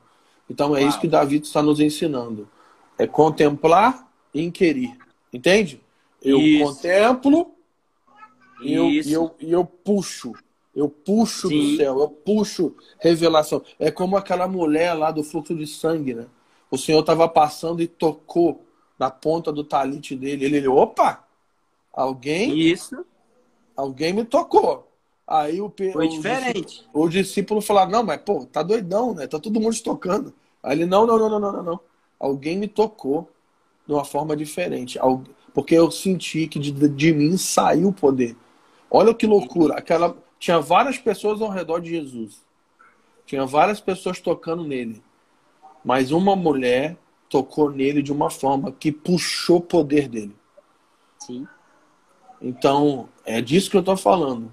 [0.48, 0.88] Então é Uau.
[0.88, 2.48] isso que Davi está nos ensinando.
[2.98, 4.96] É contemplar inquirir.
[5.32, 5.80] Entende?
[6.22, 6.64] Eu Isso.
[6.64, 7.52] contemplo
[8.60, 10.32] e eu, e eu, e eu puxo.
[10.74, 11.58] Eu puxo Sim.
[11.58, 13.62] do céu, eu puxo revelação.
[13.78, 16.26] É como aquela mulher lá do fluxo de sangue, né?
[16.70, 18.64] O Senhor estava passando e tocou
[18.98, 20.44] na ponta do talite dele.
[20.44, 21.24] Ele, ele opa!
[21.92, 22.56] Alguém?
[22.58, 23.04] Isso.
[23.76, 24.87] Alguém me tocou.
[25.28, 26.62] Aí o, Foi o diferente.
[26.62, 29.26] Discípulo, o discípulo falou: Não, mas pô, tá doidão, né?
[29.26, 30.32] Tá todo mundo te tocando.
[30.62, 31.80] Aí ele: Não, não, não, não, não, não.
[32.18, 33.28] Alguém me tocou
[33.86, 34.98] de uma forma diferente.
[35.52, 38.34] Porque eu senti que de, de mim saiu o poder.
[38.90, 39.74] Olha que loucura.
[39.74, 42.42] Aquela, Tinha várias pessoas ao redor de Jesus.
[43.26, 45.02] Tinha várias pessoas tocando nele.
[45.84, 46.96] Mas uma mulher
[47.28, 50.34] tocou nele de uma forma que puxou o poder dele.
[51.18, 51.46] Sim.
[52.40, 54.50] Então, é disso que eu estou falando.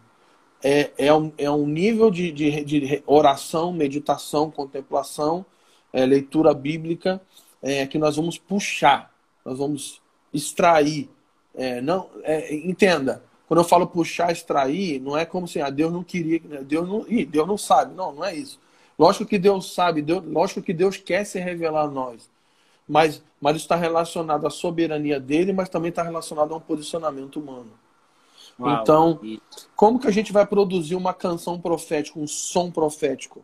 [0.67, 5.45] É, é, um, é um nível de, de, de oração, meditação, contemplação,
[5.93, 7.21] é, leitura bíblica
[7.61, 9.13] é, que nós vamos puxar,
[9.45, 10.01] nós vamos
[10.33, 11.07] extrair.
[11.53, 15.93] É, não, é, entenda, quando eu falo puxar, extrair, não é como se ah, Deus
[15.93, 17.93] não queria, né, Deus não, ih, Deus não sabe.
[17.93, 18.59] Não, não é isso.
[18.97, 22.27] Lógico que Deus sabe, Deus, lógico que Deus quer se revelar a nós.
[22.87, 27.84] Mas, mas está relacionado à soberania dele, mas também está relacionado a um posicionamento humano.
[28.59, 29.19] Uau, então,
[29.75, 33.43] como que a gente vai produzir uma canção profética, um som profético?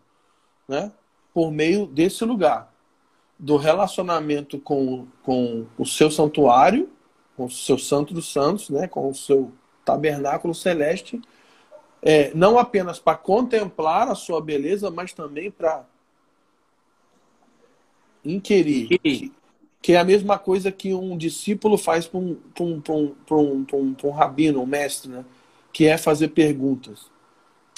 [0.67, 0.91] Né?
[1.33, 2.73] Por meio desse lugar,
[3.37, 6.89] do relacionamento com, com o seu santuário,
[7.35, 8.87] com o seu santo dos santos, né?
[8.87, 9.51] com o seu
[9.83, 11.21] tabernáculo celeste,
[12.01, 15.85] é, não apenas para contemplar a sua beleza, mas também para
[18.23, 18.87] inquirir.
[18.99, 19.31] Que,
[19.81, 23.95] que, é a mesma coisa que um discípulo faz para um, um, um, um, um,
[24.03, 25.25] um rabino, um mestre, né?
[25.73, 27.09] que é fazer perguntas.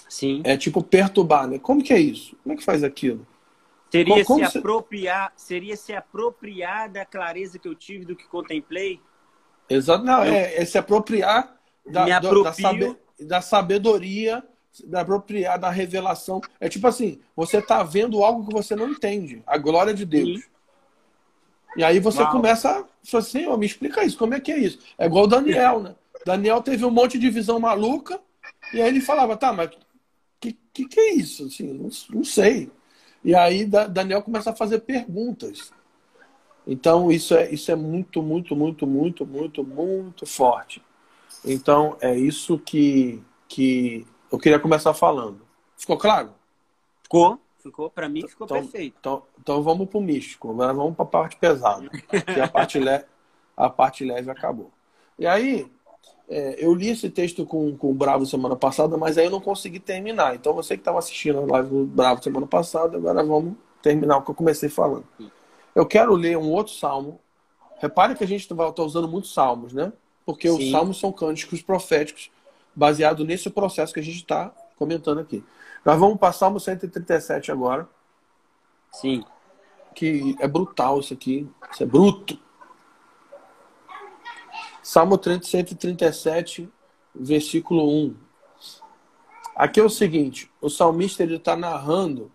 [0.09, 0.41] Sim.
[0.43, 1.57] É tipo perturbar, né?
[1.57, 2.35] Como que é isso?
[2.43, 3.25] Como é que faz aquilo?
[3.91, 8.27] Seria, como, como se, apropriar, seria se apropriar da clareza que eu tive do que
[8.27, 8.99] contemplei?
[9.69, 10.33] Exato, não, eu...
[10.33, 12.31] é, é se apropriar da, da,
[13.19, 14.43] da sabedoria,
[14.85, 16.41] da apropriar da revelação.
[16.59, 20.41] É tipo assim, você está vendo algo que você não entende, a glória de Deus.
[20.41, 20.52] Sim.
[21.75, 22.31] E aí você Uau.
[22.31, 24.79] começa a falar assim, oh, me explica isso, como é que é isso?
[24.97, 25.95] É igual o Daniel, né?
[26.25, 28.19] Daniel teve um monte de visão maluca,
[28.73, 29.71] e aí ele falava, tá, mas
[30.39, 31.45] que, que, que é isso?
[31.45, 32.71] Assim, não, não sei.
[33.23, 35.71] E aí Daniel começa a fazer perguntas.
[36.65, 40.81] Então isso é, isso é muito, muito, muito, muito, muito, muito forte.
[41.43, 45.41] Então, é isso que, que eu queria começar falando.
[45.77, 46.33] Ficou claro?
[47.03, 47.39] Ficou.
[47.63, 48.95] Ficou, para mim ficou então, perfeito.
[48.99, 50.51] Então, então vamos para o místico.
[50.51, 51.89] Agora vamos para a parte pesada.
[51.89, 53.03] que a parte, le...
[53.55, 54.69] a parte leve acabou.
[55.17, 55.71] E aí,
[56.29, 59.41] é, eu li esse texto com, com o Bravo semana passada, mas aí eu não
[59.41, 60.35] consegui terminar.
[60.35, 64.21] Então você que estava assistindo a live do Bravo semana passada, agora vamos terminar o
[64.21, 65.05] que eu comecei falando.
[65.73, 67.19] Eu quero ler um outro salmo.
[67.79, 69.91] Repare que a gente está usando muitos salmos, né?
[70.25, 70.57] porque Sim.
[70.57, 72.31] os salmos são cânticos proféticos,
[72.75, 75.43] baseado nesse processo que a gente está comentando aqui.
[75.85, 77.87] Nós vamos para Salmo 137 agora.
[78.91, 79.23] Sim.
[79.93, 81.49] Que é brutal isso aqui.
[81.71, 82.39] Isso é bruto.
[84.81, 86.69] Salmo 137,
[87.15, 88.15] versículo 1.
[89.55, 92.31] Aqui é o seguinte: o salmista está narrando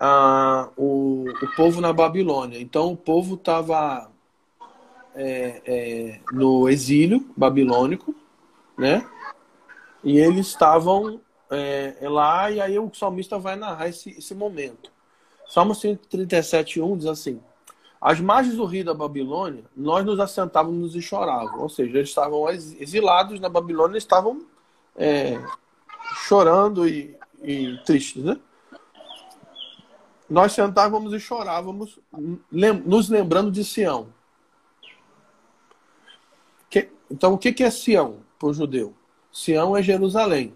[0.00, 2.60] ah, o, o povo na Babilônia.
[2.60, 4.10] Então o povo estava
[5.14, 8.14] é, é, no exílio babilônico,
[8.76, 9.06] né?
[10.02, 11.20] E eles estavam
[11.52, 14.90] é, lá, e aí o salmista vai narrar esse, esse momento.
[15.48, 17.40] Salmo 137, 1 diz assim:
[18.00, 21.60] Às margens do rio da Babilônia, nós nos assentávamos e chorávamos.
[21.60, 24.46] Ou seja, eles estavam exilados na Babilônia, estavam
[24.96, 25.40] é,
[26.26, 28.38] chorando e, e tristes, né?
[30.28, 31.98] Nós sentávamos e chorávamos,
[32.50, 34.08] nos lembrando de Sião
[37.12, 38.94] então, o que é Sião para o judeu?
[39.30, 40.54] Sião é Jerusalém.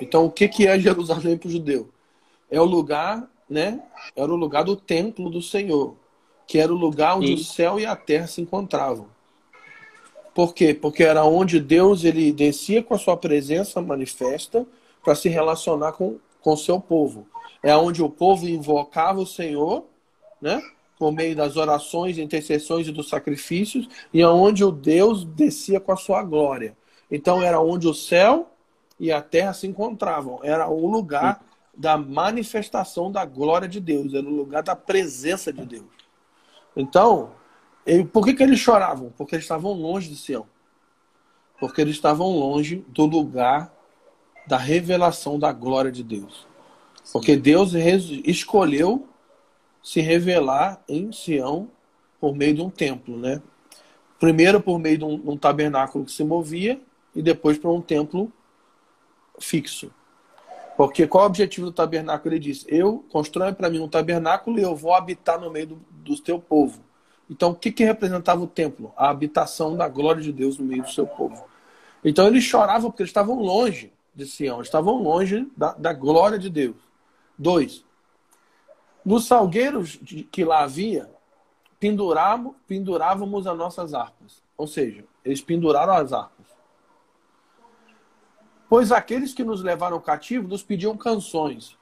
[0.00, 1.88] Então, o que é Jerusalém para o judeu?
[2.50, 3.82] É o lugar, né?
[4.14, 5.96] Era o lugar do templo do Senhor,
[6.46, 7.34] que era o lugar onde Sim.
[7.34, 9.08] o céu e a terra se encontravam.
[10.34, 10.74] Por quê?
[10.74, 14.66] Porque era onde Deus ele descia com a sua presença manifesta
[15.02, 17.26] para se relacionar com o seu povo.
[17.62, 19.84] É onde o povo invocava o Senhor,
[20.40, 20.60] né?
[20.98, 25.96] por meio das orações, intercessões e dos sacrifícios, e aonde o Deus descia com a
[25.96, 26.76] sua glória.
[27.10, 28.50] Então era onde o céu
[28.98, 30.40] e a terra se encontravam.
[30.42, 31.80] Era o lugar Sim.
[31.80, 35.86] da manifestação da glória de Deus, era o lugar da presença de Deus.
[36.76, 37.32] Então,
[37.86, 39.12] ele, por que, que eles choravam?
[39.16, 40.46] Porque eles estavam longe de Sião.
[41.60, 43.72] Porque eles estavam longe do lugar
[44.46, 46.46] da revelação da glória de Deus.
[47.12, 47.72] Porque Deus
[48.24, 49.06] escolheu
[49.82, 51.68] se revelar em Sião
[52.18, 53.42] por meio de um templo, né?
[54.18, 56.80] Primeiro por meio de um, um tabernáculo que se movia
[57.14, 58.32] e depois para um templo
[59.38, 59.90] fixo.
[60.76, 62.34] Porque qual é o objetivo do tabernáculo?
[62.34, 65.74] Ele diz: Eu constrói para mim um tabernáculo e eu vou habitar no meio do,
[65.90, 66.82] do teu povo.
[67.30, 68.92] Então, o que, que representava o templo?
[68.96, 71.44] A habitação da glória de Deus no meio do seu povo.
[72.04, 76.50] Então, eles choravam porque eles estavam longe de Sião, estavam longe da, da glória de
[76.50, 76.76] Deus.
[77.36, 77.84] Dois,
[79.04, 79.98] nos salgueiros
[80.30, 81.10] que lá havia,
[81.80, 84.42] pendurávamos, pendurávamos as nossas harpas.
[84.56, 86.33] Ou seja, eles penduraram as harpas.
[88.74, 91.78] Pois aqueles que nos levaram cativo nos pediam canções,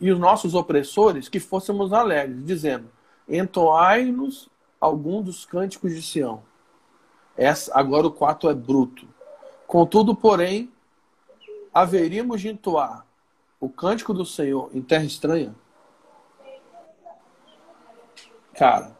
[0.00, 2.88] e os nossos opressores que fôssemos alegres, dizendo:
[3.28, 4.48] Entoai-nos
[4.80, 6.44] algum dos cânticos de Sião.
[7.36, 9.04] Essa, agora o quarto é bruto.
[9.66, 10.70] Contudo, porém,
[11.74, 13.04] haveríamos de entoar
[13.58, 15.56] o cântico do Senhor em terra estranha?
[18.54, 18.96] Cara,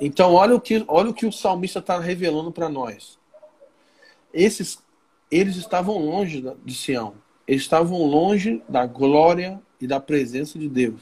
[0.00, 3.20] então olha o que, olha o, que o salmista está revelando para nós.
[4.34, 4.82] Esses,
[5.32, 7.14] eles estavam longe de Sião.
[7.48, 11.00] Eles estavam longe da glória e da presença de Deus.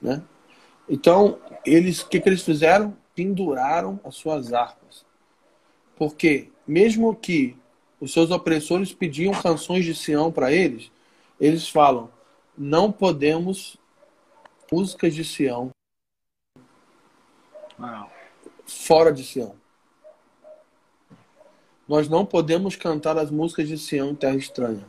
[0.00, 0.22] Né?
[0.86, 2.94] Então, eles, o que, que eles fizeram?
[3.14, 5.06] Penduraram as suas harpas.
[5.96, 7.56] Porque, mesmo que
[7.98, 10.92] os seus opressores pediam canções de Sião para eles,
[11.40, 12.10] eles falam:
[12.56, 13.78] não podemos
[14.70, 15.70] músicas de Sião
[18.66, 19.63] fora de Sião.
[21.88, 24.86] Nós não podemos cantar as músicas de Sião em terra estranha.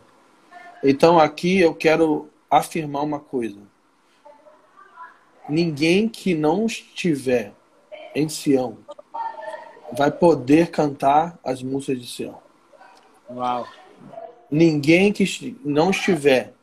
[0.83, 3.59] Então aqui eu quero afirmar uma coisa.
[5.49, 7.53] Ninguém que não estiver
[8.15, 8.77] em Sião
[9.91, 12.39] vai poder cantar as músicas de Sião.
[13.29, 13.67] Uau.
[14.49, 16.53] Ninguém que não estiver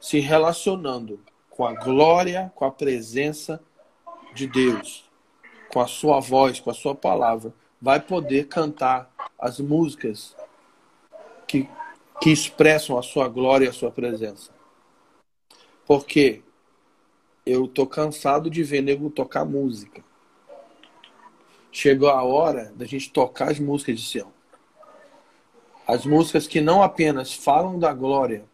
[0.00, 3.60] se relacionando com a glória, com a presença
[4.34, 5.04] de Deus,
[5.72, 9.09] com a sua voz, com a sua palavra, vai poder cantar
[9.40, 10.36] as músicas
[11.46, 11.68] que,
[12.20, 14.52] que expressam a sua glória e a sua presença.
[15.86, 16.42] Porque
[17.46, 20.04] eu tô cansado de ver nego tocar música.
[21.72, 24.32] Chegou a hora da gente tocar as músicas de Sião.
[25.86, 28.44] As músicas que não apenas falam da glória,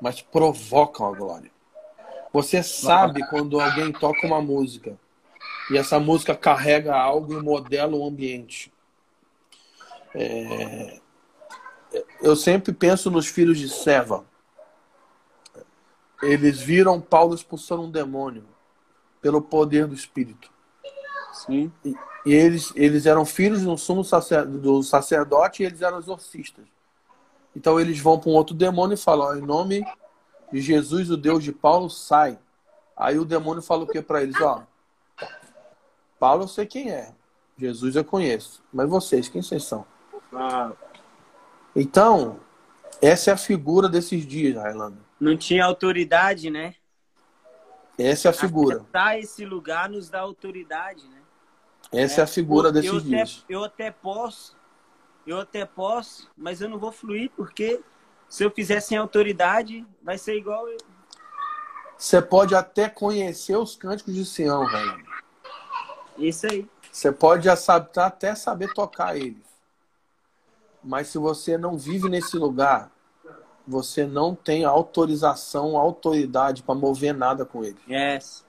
[0.00, 1.50] mas provocam a glória.
[2.32, 4.98] Você sabe quando alguém toca uma música
[5.70, 8.72] e essa música carrega algo e modela o ambiente.
[10.14, 11.00] É...
[12.20, 14.24] Eu sempre penso nos filhos de Seva.
[16.22, 18.44] Eles viram Paulo expulsando um demônio
[19.20, 20.50] pelo poder do Espírito.
[21.32, 21.72] Sim.
[21.84, 21.94] E,
[22.26, 26.64] e eles, eles eram filhos do sumo sacerdote, do sacerdote e eles eram exorcistas.
[27.54, 29.84] Então eles vão para um outro demônio e falam: em nome
[30.52, 32.38] de Jesus, o Deus de Paulo, sai.
[32.96, 34.38] Aí o demônio fala o que para eles?
[34.40, 34.62] Ó,
[36.18, 37.12] Paulo eu sei quem é,
[37.56, 39.86] Jesus eu conheço, mas vocês, quem vocês são?
[40.32, 40.72] Ah.
[41.74, 42.40] Então,
[43.00, 44.98] essa é a figura desses dias, Railanda.
[45.20, 46.74] Não tinha autoridade, né?
[47.98, 48.76] Essa é a figura.
[48.76, 51.18] Acessar esse lugar nos dá autoridade, né?
[51.92, 53.42] Essa é, é a figura desses eu dias.
[53.44, 54.56] Até, eu até posso,
[55.26, 57.80] eu até posso, mas eu não vou fluir porque
[58.28, 60.78] se eu fizer sem autoridade, vai ser igual eu.
[61.96, 65.04] Você pode até conhecer os cânticos de Sião, velho.
[66.18, 66.68] Isso aí.
[66.92, 69.47] Você pode até saber tocar eles.
[70.88, 72.90] Mas se você não vive nesse lugar,
[73.66, 77.76] você não tem autorização, autoridade para mover nada com ele.
[77.86, 78.42] Yes.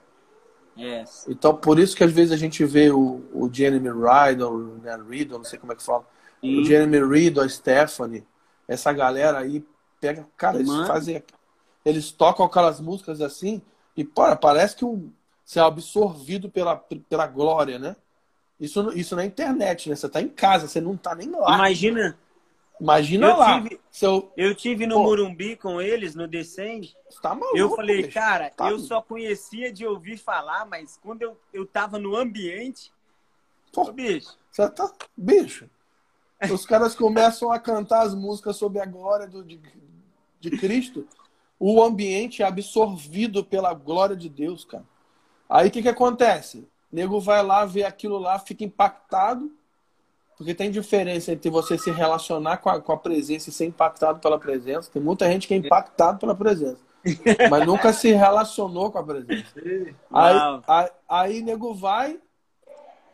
[0.74, 1.26] Yes.
[1.28, 5.36] Então, por isso que às vezes a gente vê o, o Jeremy Riddle, né, Riddle,
[5.36, 6.06] não sei como é que fala.
[6.40, 6.62] Sim.
[6.62, 8.26] O Jeremy Riddle, a Stephanie,
[8.66, 9.62] essa galera aí
[10.00, 10.86] pega, cara, eles Mano.
[10.86, 11.22] fazem
[11.84, 13.60] eles tocam aquelas músicas assim
[13.94, 15.12] e para parece que um,
[15.44, 17.96] você é absorvido pela, pela glória, né?
[18.58, 19.96] Isso, isso na internet, né?
[19.96, 21.54] Você tá em casa, você não tá nem lá.
[21.54, 22.16] Imagina.
[22.80, 23.60] Imagina eu lá.
[23.60, 24.32] Tive, Seu...
[24.36, 26.96] Eu tive no Pô, Morumbi com eles, no Descende.
[27.20, 28.14] Tá maluco, eu falei, bicho.
[28.14, 32.90] cara, tá eu só conhecia de ouvir falar, mas quando eu, eu tava no ambiente.
[33.72, 34.34] Pô, bicho.
[34.50, 34.90] Você tá.
[35.16, 35.68] Bicho.
[36.50, 39.60] Os caras começam a cantar as músicas sobre a glória do, de,
[40.40, 41.06] de Cristo.
[41.58, 44.84] O ambiente é absorvido pela glória de Deus, cara.
[45.48, 46.66] Aí o que, que acontece?
[46.90, 49.52] O nego vai lá, vê aquilo lá, fica impactado,
[50.40, 54.20] porque tem diferença entre você se relacionar com a, com a presença e ser impactado
[54.20, 54.90] pela presença.
[54.90, 56.78] Tem muita gente que é impactado pela presença,
[57.50, 59.52] mas nunca se relacionou com a presença.
[60.10, 62.18] Aí, aí, aí nego vai,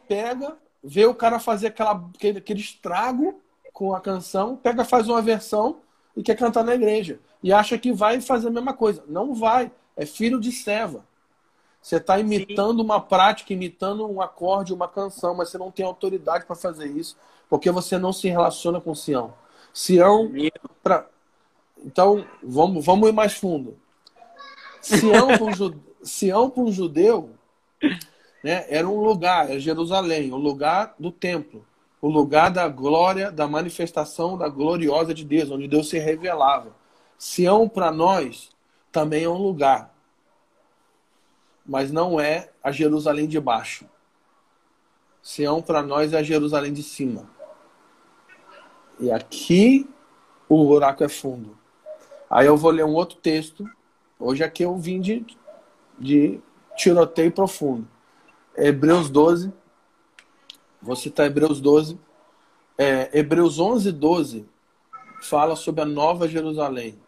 [0.07, 5.21] pega, vê o cara fazer aquela, aquele, aquele estrago com a canção, pega, faz uma
[5.21, 5.81] versão
[6.17, 7.19] e quer cantar na igreja.
[7.43, 9.03] E acha que vai fazer a mesma coisa.
[9.09, 9.73] Não vai.
[9.97, 11.05] É filho de Seva.
[11.87, 12.85] Você está imitando Sim.
[12.85, 17.17] uma prática, imitando um acorde, uma canção, mas você não tem autoridade para fazer isso,
[17.49, 19.33] porque você não se relaciona com Sião.
[19.73, 20.29] Sião,
[20.83, 21.07] pra...
[21.85, 23.77] então vamos, vamos ir mais fundo.
[24.83, 25.81] Sião para um, jude...
[26.57, 27.31] Um judeu
[28.43, 31.65] né, era um lugar, é Jerusalém, o lugar do templo,
[32.03, 36.75] o lugar da glória, da manifestação da gloriosa de Deus, onde Deus se revelava.
[37.17, 38.51] Sião para nós
[38.91, 39.96] também é um lugar
[41.67, 43.87] mas não é a Jerusalém de baixo.
[45.23, 47.29] Sião para nós é a Jerusalém de cima.
[49.01, 49.89] E aqui
[50.49, 51.59] o buraco é fundo.
[52.31, 53.69] Aí eu vou ler um outro texto.
[54.19, 55.27] Hoje aqui eu vim de,
[55.99, 56.41] de
[56.77, 57.89] tiroteio profundo.
[58.57, 59.53] Hebreus 12.
[60.81, 61.99] Vou citar Hebreus 12.
[62.79, 64.47] É, Hebreus 11, 12
[65.23, 66.99] fala sobre a nova Jerusalém,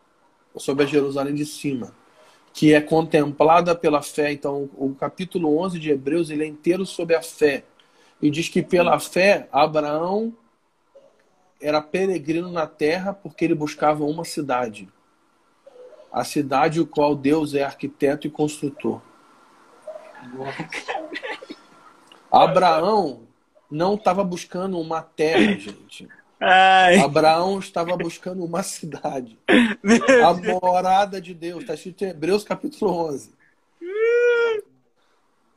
[0.57, 1.95] sobre a Jerusalém de cima,
[2.59, 4.33] que é contemplada pela fé.
[4.33, 7.63] Então, o capítulo 11 de Hebreus ele é inteiro sobre a fé.
[8.21, 10.37] E diz que pela fé, Abraão
[11.63, 14.89] era peregrino na terra porque ele buscava uma cidade.
[16.11, 19.01] A cidade o qual Deus é arquiteto e construtor.
[22.29, 23.23] Abraão
[23.71, 26.09] não estava buscando uma terra, gente.
[26.41, 26.99] Ai.
[27.01, 29.39] Abraão estava buscando uma cidade.
[30.25, 31.63] a morada de Deus.
[31.63, 33.33] Está escrito em Hebreus capítulo 11.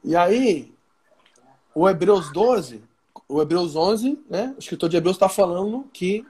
[0.04, 0.74] E aí,
[1.76, 2.84] o Hebreus 12,
[3.28, 4.54] o Hebreus 11, né?
[4.56, 6.26] O escritor de Hebreus está falando que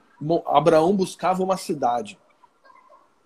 [0.46, 2.18] Abraão buscava uma cidade.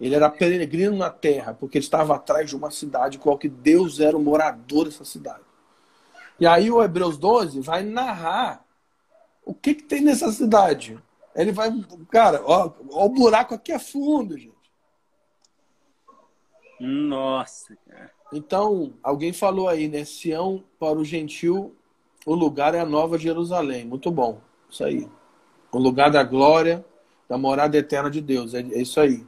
[0.00, 3.98] Ele era peregrino na terra, porque ele estava atrás de uma cidade, qual que Deus
[3.98, 5.42] era o morador dessa cidade.
[6.38, 8.64] E aí o Hebreus 12 vai narrar
[9.44, 10.98] o que, que tem nessa cidade.
[11.36, 11.70] Ele vai.
[12.10, 14.56] Cara, ó, ó, o buraco aqui é fundo, gente.
[16.80, 18.10] Nossa, cara.
[18.32, 20.04] Então, alguém falou aí, né?
[20.04, 21.76] Sião para o gentil,
[22.24, 23.84] o lugar é a nova Jerusalém.
[23.84, 24.40] Muito bom.
[24.68, 25.08] Isso aí.
[25.70, 26.84] O lugar da glória,
[27.28, 28.54] da morada eterna de Deus.
[28.54, 29.24] É, é isso aí.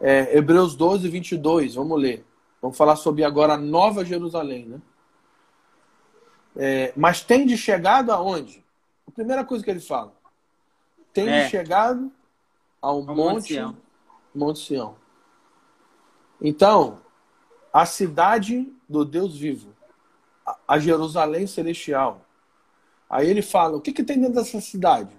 [0.00, 1.76] É, Hebreus 12, 22.
[1.76, 2.26] Vamos ler.
[2.60, 4.80] Vamos falar sobre agora a nova Jerusalém, né?
[6.56, 8.64] É, mas tem de chegado aonde?
[9.06, 10.19] A primeira coisa que ele fala
[11.12, 11.48] tem é.
[11.48, 12.10] chegado
[12.80, 13.76] ao, Monte, Monte Sião.
[14.34, 14.96] Monte Sião.
[16.40, 17.00] Então,
[17.72, 19.74] a cidade do Deus vivo,
[20.66, 22.24] a Jerusalém celestial.
[23.08, 25.14] Aí ele fala: o que, que tem dentro dessa cidade?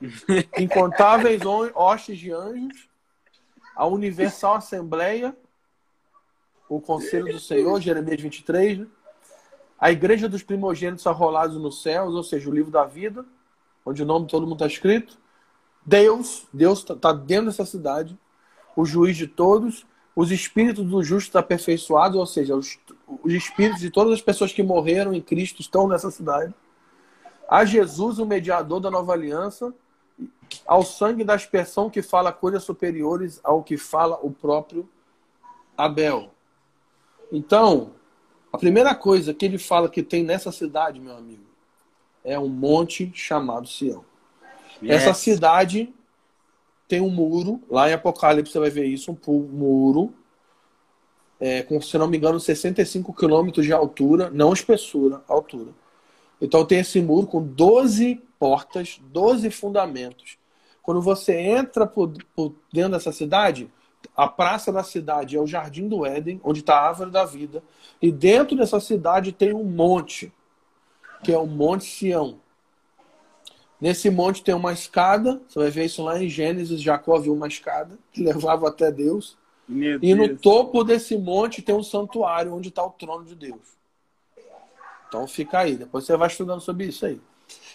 [0.58, 1.42] Incontáveis
[1.74, 2.88] hostes de anjos,
[3.74, 5.36] a Universal Assembleia,
[6.68, 8.86] o Conselho do Senhor, Jeremias 23, né?
[9.78, 13.24] a Igreja dos Primogênitos Arrolados nos Céus, ou seja, o livro da vida,
[13.86, 15.16] onde o nome de todo mundo está escrito.
[15.84, 18.18] Deus, Deus está tá dentro dessa cidade,
[18.74, 22.78] o juiz de todos, os espíritos dos justos aperfeiçoados, ou seja, os,
[23.22, 26.52] os espíritos de todas as pessoas que morreram em Cristo estão nessa cidade.
[27.48, 29.72] A Jesus, o mediador da nova aliança,
[30.66, 34.88] ao sangue da expressão que fala coisas superiores ao que fala o próprio
[35.76, 36.30] Abel.
[37.30, 37.92] Então,
[38.52, 41.44] a primeira coisa que ele fala que tem nessa cidade, meu amigo,
[42.26, 44.04] é um monte chamado Sião.
[44.82, 44.96] Yes.
[44.96, 45.94] Essa cidade
[46.88, 50.12] tem um muro, lá em Apocalipse você vai ver isso, um muro,
[51.40, 55.70] é, com, se não me engano, 65 quilômetros de altura, não espessura, altura.
[56.40, 60.36] Então tem esse muro com 12 portas, 12 fundamentos.
[60.82, 63.70] Quando você entra por, por dentro dessa cidade,
[64.16, 67.62] a praça da cidade é o Jardim do Éden, onde está a árvore da vida.
[68.00, 70.32] E dentro dessa cidade tem um monte,
[71.22, 72.40] que é o Monte Sião.
[73.80, 77.46] Nesse monte tem uma escada, você vai ver isso lá em Gênesis, Jacó viu uma
[77.46, 79.36] escada que levava até Deus.
[79.68, 80.30] Meu e Deus.
[80.30, 83.76] no topo desse monte tem um santuário onde está o trono de Deus.
[85.08, 87.20] Então fica aí, depois você vai estudando sobre isso aí.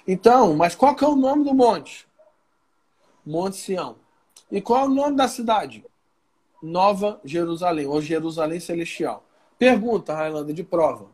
[0.08, 2.08] Então, mas qual que é o nome do monte?
[3.24, 3.96] Monte Sião.
[4.52, 5.86] E qual é o nome da cidade?
[6.62, 9.24] Nova Jerusalém, ou Jerusalém Celestial.
[9.58, 11.08] Pergunta, Railanda, de prova.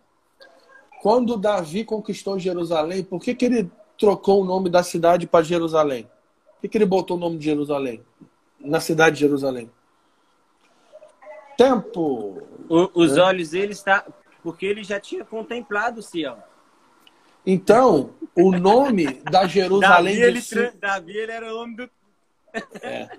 [1.01, 6.03] Quando Davi conquistou Jerusalém, por que, que ele trocou o nome da cidade para Jerusalém?
[6.03, 8.03] Por que, que ele botou o nome de Jerusalém?
[8.59, 9.69] Na cidade de Jerusalém?
[11.57, 12.43] Tempo!
[12.69, 13.21] O, os é.
[13.21, 14.05] olhos dele está.
[14.43, 16.37] Porque ele já tinha contemplado Sião.
[17.45, 21.89] Então, o nome da Jerusalém Davi, de ele, Davi ele era o nome do.
[22.81, 23.09] É.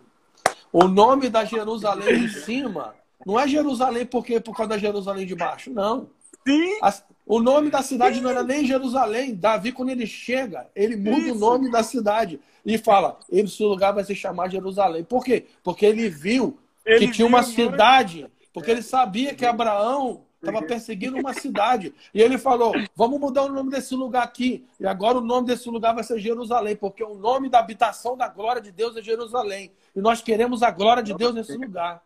[0.72, 5.34] O nome da Jerusalém de cima não é Jerusalém porque por causa da Jerusalém de
[5.34, 6.10] baixo, não.
[6.46, 6.78] Sim.
[6.82, 6.94] A,
[7.28, 9.34] o nome da cidade não era nem Jerusalém.
[9.34, 11.34] Davi, quando ele chega, ele muda Isso.
[11.34, 15.04] o nome da cidade e fala: esse lugar vai se chamar Jerusalém.
[15.04, 15.44] Por quê?
[15.62, 21.18] Porque ele viu ele que tinha uma cidade, porque ele sabia que Abraão estava perseguindo
[21.18, 21.92] uma cidade.
[22.14, 24.64] E ele falou: vamos mudar o nome desse lugar aqui.
[24.80, 28.26] E agora o nome desse lugar vai ser Jerusalém, porque o nome da habitação da
[28.26, 29.70] glória de Deus é Jerusalém.
[29.94, 32.02] E nós queremos a glória de Deus nesse lugar.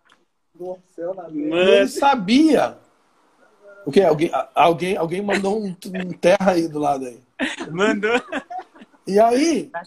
[1.31, 2.77] Ele sabia
[3.85, 4.03] o que?
[4.03, 7.20] Alguém, alguém, alguém mandou um, um, terra aí do lado aí.
[7.70, 8.20] Mandou.
[9.07, 9.83] E aí, tá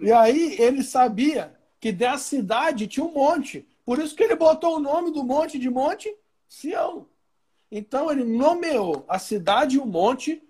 [0.00, 3.66] e aí ele sabia que da cidade tinha um monte.
[3.84, 6.14] Por isso que ele botou o nome do monte de Monte
[6.48, 7.06] Sião.
[7.70, 10.42] Então ele nomeou a cidade e o monte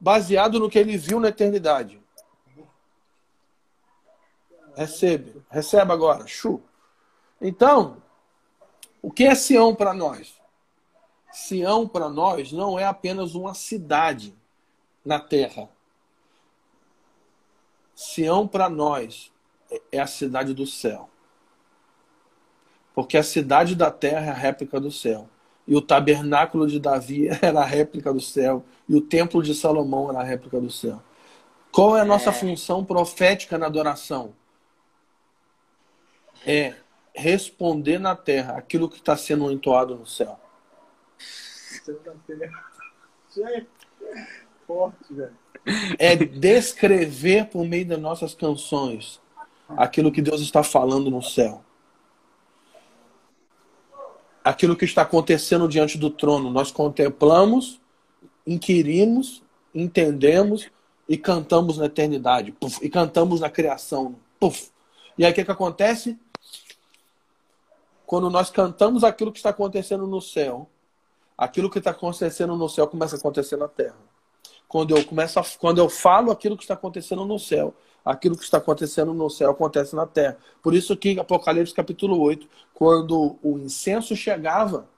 [0.00, 2.02] baseado no que ele viu na eternidade.
[4.74, 5.40] Recebe.
[5.48, 6.26] Receba agora.
[6.26, 6.60] Chu.
[7.40, 8.02] Então,
[9.00, 10.41] o que é Sião para nós?
[11.32, 14.34] Sião para nós não é apenas uma cidade
[15.04, 15.68] na terra.
[17.94, 19.32] Sião para nós
[19.90, 21.08] é a cidade do céu.
[22.94, 25.28] Porque a cidade da terra é a réplica do céu.
[25.66, 28.64] E o tabernáculo de Davi era a réplica do céu.
[28.86, 31.02] E o templo de Salomão era a réplica do céu.
[31.70, 32.32] Qual é a nossa é.
[32.32, 34.34] função profética na adoração?
[36.44, 36.74] É
[37.14, 40.38] responder na terra aquilo que está sendo entoado no céu.
[45.10, 45.36] Velho.
[45.98, 49.20] É descrever por meio das nossas canções
[49.76, 51.64] aquilo que Deus está falando no céu.
[54.44, 56.50] Aquilo que está acontecendo diante do trono.
[56.50, 57.80] Nós contemplamos,
[58.46, 59.42] inquirimos,
[59.74, 60.68] entendemos
[61.08, 62.52] e cantamos na eternidade.
[62.52, 64.16] Puf, e cantamos na criação.
[64.40, 64.70] Puf.
[65.16, 66.18] E aí o que, que acontece?
[68.04, 70.68] Quando nós cantamos aquilo que está acontecendo no céu,
[71.42, 73.96] aquilo que está acontecendo no céu começa a acontecer na terra.
[74.68, 77.74] Quando eu começo a, quando eu falo aquilo que está acontecendo no céu,
[78.04, 80.38] aquilo que está acontecendo no céu acontece na terra.
[80.62, 84.88] Por isso que Apocalipse capítulo 8, quando o incenso chegava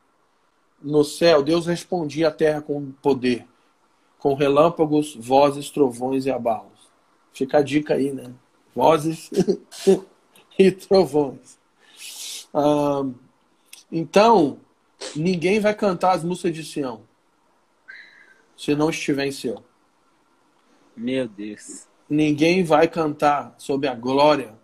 [0.82, 3.46] no céu, Deus respondia à terra com poder,
[4.18, 6.90] com relâmpagos, vozes, trovões e abalos.
[7.32, 8.30] Fica a dica aí, né?
[8.74, 9.30] Vozes
[10.58, 11.58] e trovões.
[12.52, 13.06] Ah,
[13.90, 14.58] então,
[15.16, 17.02] ninguém vai cantar as músicas de Sião
[18.56, 19.64] se não estiver em Sião.
[20.96, 21.86] Meu Deus.
[22.08, 24.54] Ninguém vai cantar sobre a glória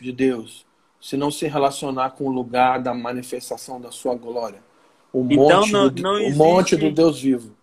[0.00, 0.66] de Deus
[1.00, 4.62] se não se relacionar com o lugar da manifestação da sua glória.
[5.12, 6.34] O então, monte, não, do, não existe...
[6.34, 7.56] o monte do Deus vivo.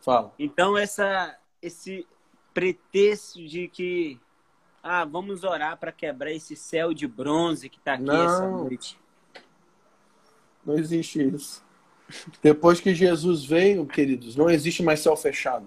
[0.00, 0.32] Fala.
[0.38, 2.06] Então, essa, esse
[2.52, 4.20] pretexto de que
[4.82, 8.98] ah, vamos orar para quebrar esse céu de bronze que está aqui não, essa noite.
[10.66, 11.64] Não existe isso.
[12.42, 15.66] Depois que Jesus veio, queridos, não existe mais céu fechado.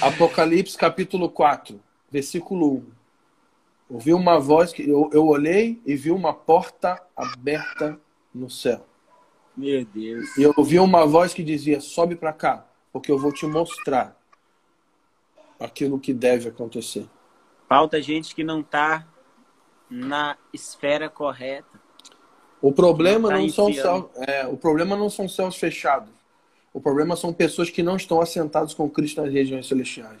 [0.00, 2.86] Apocalipse capítulo 4, versículo 1.
[3.90, 7.98] Ouvi uma voz que eu, eu olhei e vi uma porta aberta
[8.34, 8.86] no céu.
[9.56, 10.36] Meu Deus.
[10.36, 14.16] E eu ouvi uma voz que dizia: Sobe para cá, porque eu vou te mostrar
[15.58, 17.08] aquilo que deve acontecer.
[17.66, 19.06] Falta gente que não está
[19.90, 21.80] na esfera correta.
[22.60, 26.10] O problema não, tá são céus, é, o problema não são céus fechados.
[26.72, 30.20] O problema são pessoas que não estão assentadas com Cristo nas regiões celestiais.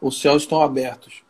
[0.00, 1.22] Os céus estão abertos.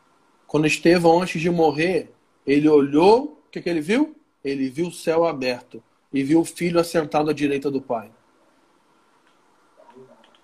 [0.46, 2.12] Quando Estevão, antes de morrer,
[2.46, 4.16] ele olhou, o que, que ele viu?
[4.44, 8.10] Ele viu o céu aberto e viu o filho assentado à direita do Pai.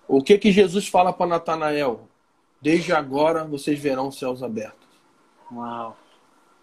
[0.07, 2.09] O que que Jesus fala para Natanael?
[2.61, 4.88] Desde agora vocês verão os céus abertos.
[5.53, 5.96] Uau.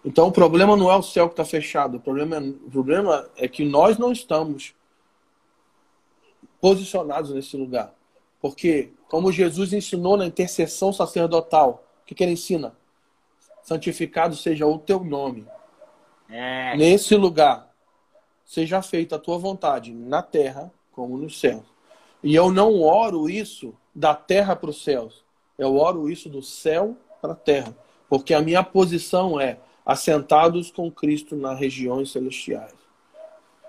[0.03, 3.27] Então o problema não é o céu que está fechado, o problema, é, o problema
[3.35, 4.75] é que nós não estamos
[6.61, 7.93] posicionados nesse lugar.
[8.39, 12.75] Porque, como Jesus ensinou na intercessão sacerdotal, o que, que ele ensina?
[13.63, 15.47] Santificado seja o teu nome.
[16.29, 16.75] É.
[16.77, 17.73] Nesse lugar,
[18.45, 21.63] seja feita a tua vontade, na terra como nos céus.
[22.23, 25.23] E eu não oro isso da terra para os céus.
[25.57, 27.75] Eu oro isso do céu para a terra.
[28.19, 32.73] Porque a minha posição é assentados com Cristo nas regiões celestiais.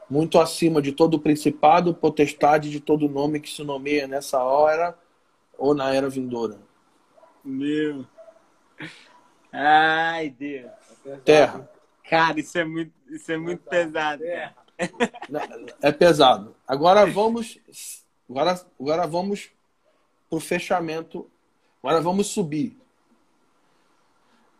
[0.08, 4.96] Muito acima de todo principado, potestade, de todo nome que se nomeia nessa hora
[5.58, 6.58] ou na era vindoura.
[7.44, 8.06] Meu.
[9.52, 10.70] Ai, Deus.
[11.24, 11.68] Terra.
[12.08, 14.22] Cara, isso é muito, isso é muito pesado.
[15.82, 16.54] É pesado.
[16.68, 17.58] Agora vamos
[18.28, 19.50] Agora, agora vamos
[20.28, 21.30] para o fechamento.
[21.82, 22.76] Agora vamos subir.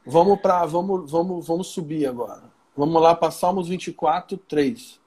[0.07, 2.45] Vamos para vamos, vamos, vamos subir agora.
[2.77, 5.01] Vamos lá para Salmos 24, 3.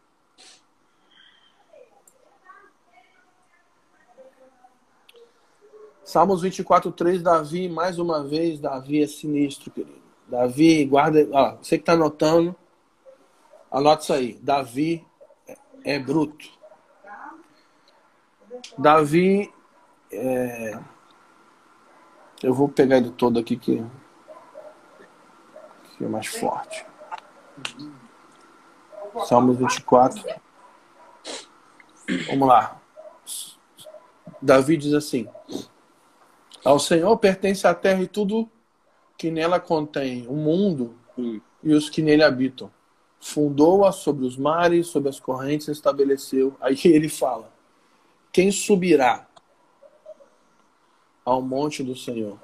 [6.04, 10.02] Salmos 24, 3, Davi, mais uma vez, Davi é sinistro, querido.
[10.28, 11.28] Davi, guarda.
[11.32, 12.56] Ó, você que está anotando,
[13.72, 14.34] anota isso aí.
[14.42, 15.06] Davi
[15.84, 16.50] é, bruto.
[18.78, 19.54] Davi.
[20.12, 20.80] É...
[22.42, 23.86] Eu vou pegar ele todo aqui que,
[26.00, 26.86] que mais forte.
[29.28, 30.24] Salmo 24.
[32.28, 32.82] Vamos lá.
[34.42, 35.28] Davi diz assim:
[36.64, 38.50] Ao Senhor pertence a terra e tudo
[39.18, 42.72] que nela contém, o mundo e os que nele habitam.
[43.20, 46.56] Fundou-a sobre os mares, sobre as correntes, estabeleceu.
[46.62, 47.52] Aí ele fala:
[48.32, 49.28] quem subirá?
[51.30, 52.40] ao monte do Senhor?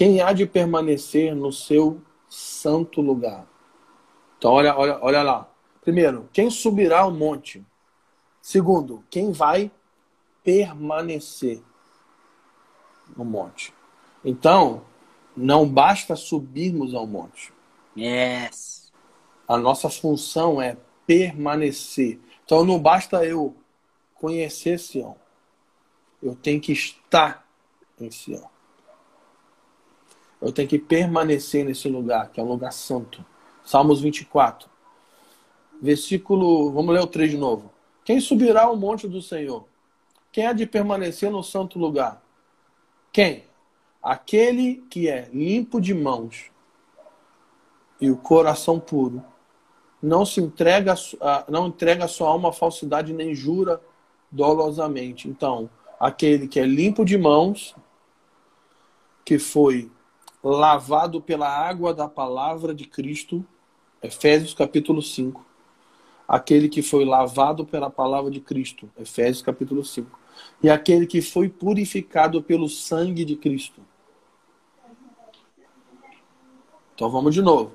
[0.00, 3.46] Quem há de permanecer no seu santo lugar?
[4.38, 5.46] Então, olha, olha, olha lá.
[5.82, 7.62] Primeiro, quem subirá ao monte?
[8.40, 9.70] Segundo, quem vai
[10.42, 11.62] permanecer
[13.14, 13.74] no monte?
[14.24, 14.84] Então,
[15.36, 17.52] não basta subirmos ao monte.
[17.94, 18.90] Yes.
[19.46, 22.18] A nossa função é permanecer.
[22.42, 23.54] Então, não basta eu
[24.14, 25.14] conhecer Sião.
[26.22, 27.46] Eu tenho que estar
[28.00, 28.49] em Sião.
[30.40, 33.24] Eu tenho que permanecer nesse lugar, que é um lugar santo.
[33.64, 34.68] Salmos 24.
[35.80, 36.72] Versículo.
[36.72, 37.70] Vamos ler o 3 de novo.
[38.04, 39.66] Quem subirá ao monte do Senhor?
[40.32, 42.22] Quem há de permanecer no santo lugar?
[43.12, 43.44] Quem?
[44.02, 46.50] Aquele que é limpo de mãos
[48.00, 49.22] e o coração puro,
[50.02, 50.94] não se entrega,
[51.48, 53.80] não entrega a sua alma à falsidade nem jura
[54.30, 55.28] dolosamente.
[55.28, 55.68] Então,
[55.98, 57.74] aquele que é limpo de mãos,
[59.22, 59.90] que foi
[60.42, 63.44] lavado pela água da palavra de Cristo,
[64.02, 65.44] Efésios capítulo 5.
[66.26, 70.18] Aquele que foi lavado pela palavra de Cristo, Efésios capítulo 5.
[70.62, 73.82] E aquele que foi purificado pelo sangue de Cristo.
[76.94, 77.72] Então vamos de novo.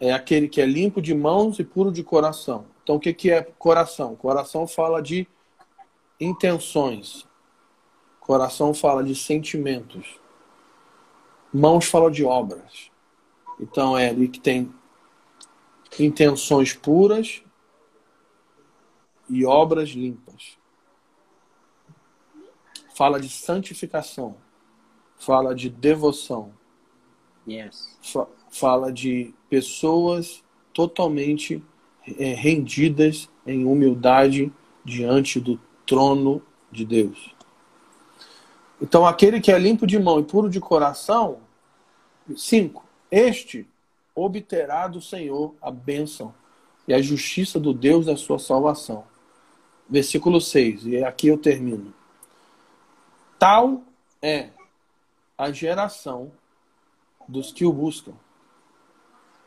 [0.00, 2.66] É aquele que é limpo de mãos e puro de coração.
[2.82, 4.16] Então o que, que é coração?
[4.16, 5.26] Coração fala de
[6.20, 7.26] intenções.
[8.20, 10.23] Coração fala de sentimentos.
[11.56, 12.90] Mãos fala de obras.
[13.60, 14.74] Então é ali que tem
[16.00, 17.44] intenções puras
[19.30, 20.58] e obras limpas.
[22.96, 24.36] Fala de santificação.
[25.16, 26.52] Fala de devoção.
[27.48, 27.98] Yes.
[28.50, 30.42] Fala de pessoas
[30.72, 31.62] totalmente
[32.18, 34.52] é, rendidas em humildade
[34.84, 36.42] diante do trono
[36.72, 37.34] de Deus.
[38.80, 41.38] Então, aquele que é limpo de mão e puro de coração,
[42.36, 43.66] cinco, este
[44.14, 46.34] obterá do Senhor a bênção
[46.86, 49.04] e a justiça do Deus da sua salvação.
[49.88, 51.92] Versículo 6, e aqui eu termino.
[53.38, 53.82] Tal
[54.22, 54.50] é
[55.36, 56.32] a geração
[57.28, 58.12] dos que o buscam,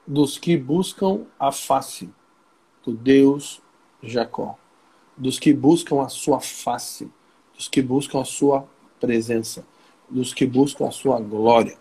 [0.05, 2.09] dos que buscam a face
[2.83, 3.61] do Deus
[4.03, 4.57] Jacó
[5.17, 7.09] dos que buscam a sua face,
[7.55, 8.67] dos que buscam a sua
[8.99, 9.65] presença,
[10.07, 11.77] dos que buscam a sua glória.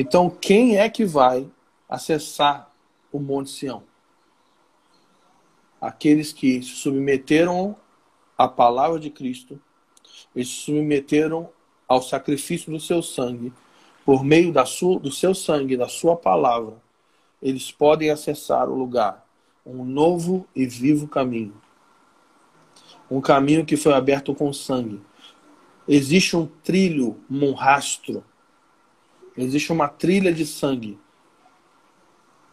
[0.00, 1.46] Então, quem é que vai
[1.86, 2.72] acessar
[3.12, 3.82] o Monte Sião?
[5.78, 7.76] Aqueles que se submeteram
[8.38, 9.60] à palavra de Cristo,
[10.34, 11.50] e se submeteram
[11.86, 13.52] ao sacrifício do seu sangue,
[14.02, 16.80] por meio da sua, do seu sangue, da sua palavra,
[17.42, 19.26] eles podem acessar o lugar,
[19.66, 21.60] um novo e vivo caminho
[23.10, 25.00] um caminho que foi aberto com sangue.
[25.88, 28.24] Existe um trilho, um rastro,
[29.44, 30.98] existe uma trilha de sangue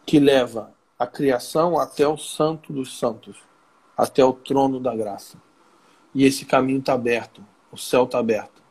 [0.05, 3.37] que leva a criação até o Santo dos Santos,
[3.95, 5.37] até o trono da graça.
[6.13, 8.61] E esse caminho está aberto, o céu está aberto.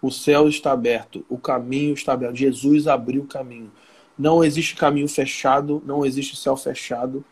[0.00, 2.36] O céu está aberto, o caminho está aberto.
[2.36, 3.72] Jesus abriu o caminho.
[4.18, 7.24] Não existe caminho fechado, não existe céu fechado,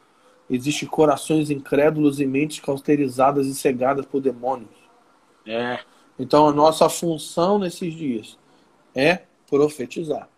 [0.53, 4.68] Existem corações incrédulos e mentes cauterizadas e cegadas por demônios.
[5.46, 5.78] É.
[6.18, 8.38] Então a nossa função nesses dias
[8.94, 9.22] é
[9.53, 10.30] profetizar.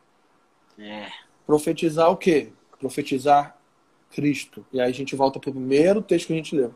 [0.77, 1.07] É.
[1.47, 2.49] Profetizar o quê?
[2.81, 3.57] Profetizar
[4.11, 4.67] Cristo.
[4.73, 6.75] E aí a gente volta para o primeiro texto que a gente leu.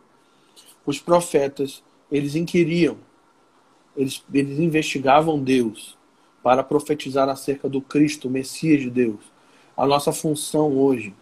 [0.87, 1.83] Os profetas,
[2.13, 2.97] eles inquiriam,
[3.97, 5.99] eles, eles investigavam Deus
[6.41, 9.21] para profetizar acerca do Cristo, o Messias de Deus.
[9.77, 11.13] A nossa função hoje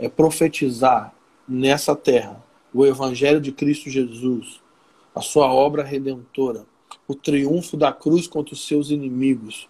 [0.00, 1.14] é profetizar
[1.48, 2.44] nessa terra
[2.74, 4.60] o Evangelho de Cristo Jesus,
[5.14, 6.66] a sua obra redentora,
[7.06, 9.68] o triunfo da cruz contra os seus inimigos,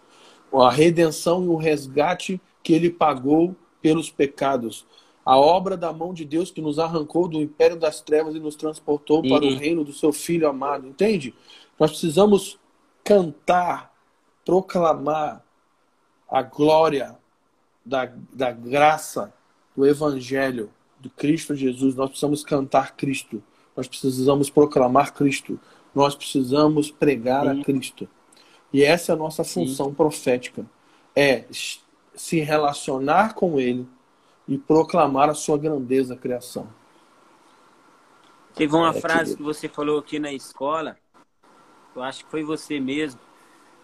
[0.53, 4.87] a redenção e o resgate que ele pagou pelos pecados,
[5.25, 8.57] a obra da mão de Deus que nos arrancou do império das trevas e nos
[8.57, 10.87] transportou para o reino do seu Filho amado.
[10.87, 11.35] Entende?
[11.79, 12.59] Nós precisamos
[13.05, 13.93] cantar,
[14.45, 15.45] proclamar
[16.29, 17.17] a glória
[17.85, 19.33] da, da graça
[19.77, 20.71] do Evangelho
[21.01, 23.43] de Cristo Jesus, nós precisamos cantar Cristo,
[23.77, 25.61] nós precisamos proclamar Cristo,
[25.95, 27.61] nós precisamos pregar Sim.
[27.61, 28.09] a Cristo.
[28.77, 29.95] E essa é a nossa função Sim.
[29.95, 30.67] profética,
[31.15, 31.47] é
[32.15, 33.89] se relacionar com Ele
[34.47, 36.69] e proclamar a sua grandeza a criação.
[38.55, 39.39] Teve uma é frase que...
[39.39, 40.99] que você falou aqui na escola,
[41.95, 43.19] eu acho que foi você mesmo,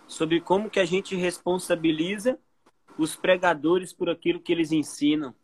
[0.06, 2.38] sobre como que a gente responsabiliza
[2.98, 5.34] os pregadores por aquilo que eles ensinam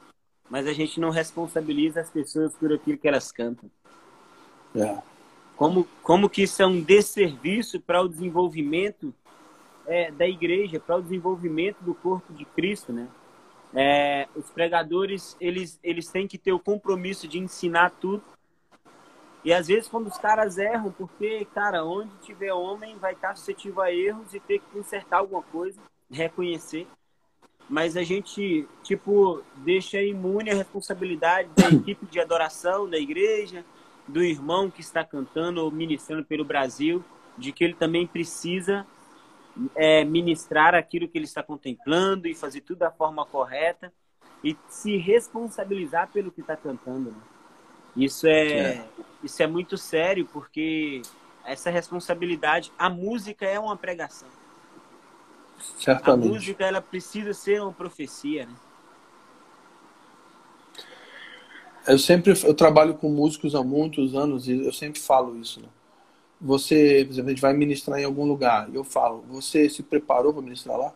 [0.50, 3.70] mas a gente não responsabiliza as pessoas por aquilo que elas cantam.
[4.74, 4.98] É.
[5.56, 9.14] Como, como que isso é um desserviço para o desenvolvimento
[9.88, 13.08] é, da igreja, para o desenvolvimento do corpo de Cristo, né?
[13.74, 18.22] É, os pregadores, eles, eles têm que ter o compromisso de ensinar tudo.
[19.44, 23.82] E às vezes quando os caras erram, porque, cara, onde tiver homem vai estar suscetível
[23.82, 25.80] a erros e ter que consertar alguma coisa,
[26.10, 26.86] reconhecer.
[27.68, 33.64] Mas a gente, tipo, deixa imune a responsabilidade da equipe de adoração da igreja,
[34.06, 37.04] do irmão que está cantando ou ministrando pelo Brasil,
[37.36, 38.86] de que ele também precisa
[39.74, 43.92] é, ministrar aquilo que ele está contemplando e fazer tudo da forma correta
[44.42, 47.10] e se responsabilizar pelo que está cantando.
[47.10, 47.18] Né?
[47.96, 48.84] Isso é, é,
[49.22, 51.02] isso é muito sério porque
[51.44, 54.28] essa responsabilidade, a música é uma pregação.
[55.78, 56.28] Certamente.
[56.28, 58.54] A música ela precisa ser uma profecia, né?
[61.86, 65.62] Eu sempre eu trabalho com músicos há muitos anos e eu sempre falo isso.
[65.62, 65.68] Né?
[66.40, 69.82] Você, por exemplo, a gente vai ministrar em algum lugar e eu falo: você se
[69.82, 70.94] preparou para ministrar lá?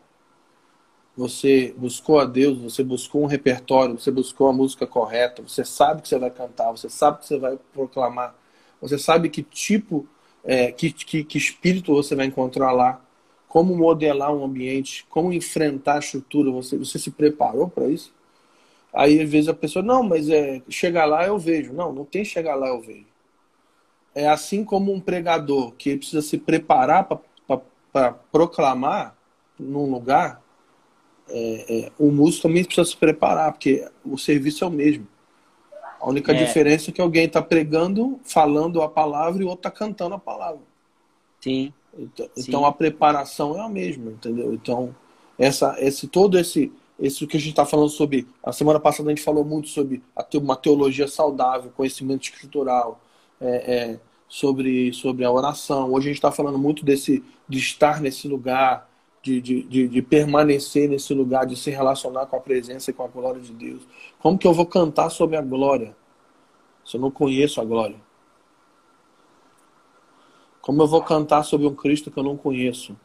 [1.17, 6.01] Você buscou a Deus, você buscou um repertório, você buscou a música correta, você sabe
[6.03, 8.35] que você vai cantar, você sabe que você vai proclamar,
[8.81, 10.07] você sabe que tipo,
[10.43, 13.01] é, que, que, que espírito você vai encontrar lá,
[13.47, 18.13] como modelar um ambiente, como enfrentar a estrutura, você, você se preparou para isso?
[18.93, 21.73] Aí às vezes a pessoa, não, mas é chegar lá eu vejo.
[21.73, 23.12] Não, não tem chegar lá eu vejo.
[24.15, 27.09] É assim como um pregador que precisa se preparar
[27.93, 29.17] para proclamar
[29.59, 30.43] num lugar,
[31.29, 35.07] é, é, o músico também precisa se preparar, porque o serviço é o mesmo.
[36.01, 36.35] A única é.
[36.35, 40.19] diferença é que alguém está pregando, falando a palavra e o outro está cantando a
[40.19, 40.61] palavra.
[41.41, 41.73] Sim.
[41.97, 42.45] Então, Sim.
[42.49, 44.53] então a preparação é a mesma, entendeu?
[44.53, 44.95] Então,
[45.39, 48.29] essa, esse todo esse isso que a gente está falando sobre.
[48.43, 50.03] A semana passada a gente falou muito sobre
[50.35, 53.01] uma teologia saudável, conhecimento escritural,
[53.43, 55.93] é, é, sobre, sobre a oração.
[55.93, 58.89] Hoje a gente está falando muito desse de estar nesse lugar,
[59.21, 63.03] de, de, de, de, permanecer nesse lugar, de se relacionar com a presença e com
[63.05, 63.83] a glória de Deus.
[64.19, 65.95] Como que eu vou cantar sobre a glória
[66.85, 67.97] se eu não conheço a glória?
[70.61, 72.97] Como eu vou cantar sobre um Cristo que eu não conheço?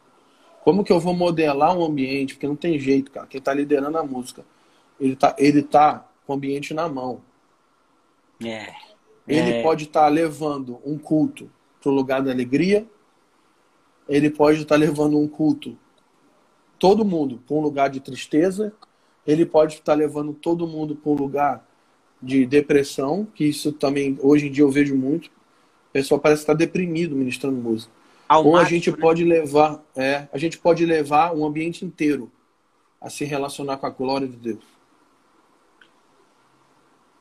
[0.62, 2.34] Como que eu vou modelar um ambiente?
[2.34, 3.26] Porque não tem jeito, cara.
[3.26, 4.44] Quem está liderando a música,
[5.00, 7.20] ele tá, ele tá com o ambiente na mão.
[8.44, 8.88] É.
[9.28, 9.62] Ele é.
[9.62, 11.50] pode estar tá levando um culto
[11.80, 12.86] para o lugar da alegria.
[14.08, 15.76] Ele pode estar tá levando um culto,
[16.78, 18.72] todo mundo, para um lugar de tristeza.
[19.26, 21.68] Ele pode estar tá levando todo mundo para um lugar
[22.22, 25.26] de depressão, que isso também, hoje em dia eu vejo muito.
[25.26, 27.92] O pessoal parece estar deprimido ministrando música.
[28.28, 28.96] Ao Ou máximo, a gente né?
[28.98, 32.30] pode levar, é, a gente pode levar um ambiente inteiro
[33.00, 34.77] a se relacionar com a glória de Deus.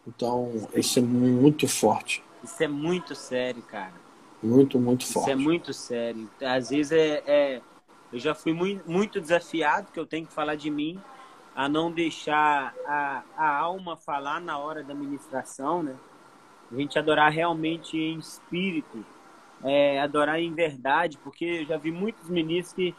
[0.07, 2.23] Então, isso é muito forte.
[2.43, 3.93] Isso é muito sério, cara.
[4.41, 5.29] Muito, muito forte.
[5.29, 6.29] Isso é muito sério.
[6.41, 7.61] Às vezes é, é
[8.13, 10.99] eu já fui muito, muito desafiado que eu tenho que falar de mim,
[11.53, 15.95] a não deixar a, a alma falar na hora da ministração, né?
[16.71, 19.03] A gente adorar realmente em espírito
[19.63, 22.95] é, adorar em verdade, porque eu já vi muitos ministros que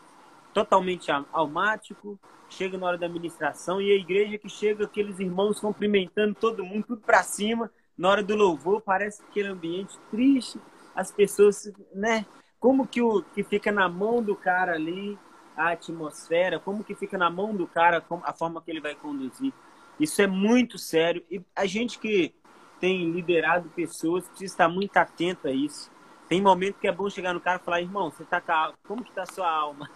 [0.53, 2.19] totalmente almático,
[2.49, 6.87] chega na hora da administração e a igreja que chega aqueles irmãos cumprimentando todo mundo,
[6.89, 10.61] tudo para cima, na hora do louvor, parece aquele ambiente triste,
[10.95, 12.25] as pessoas, né?
[12.59, 15.19] Como que o que fica na mão do cara ali
[15.57, 19.53] a atmosfera, como que fica na mão do cara a forma que ele vai conduzir.
[19.99, 22.33] Isso é muito sério e a gente que
[22.81, 25.91] tem liderado pessoas precisa estar muito atento a isso.
[26.29, 29.05] Tem momento que é bom chegar no cara e falar, irmão, você tá com como
[29.05, 29.91] que tá a sua alma?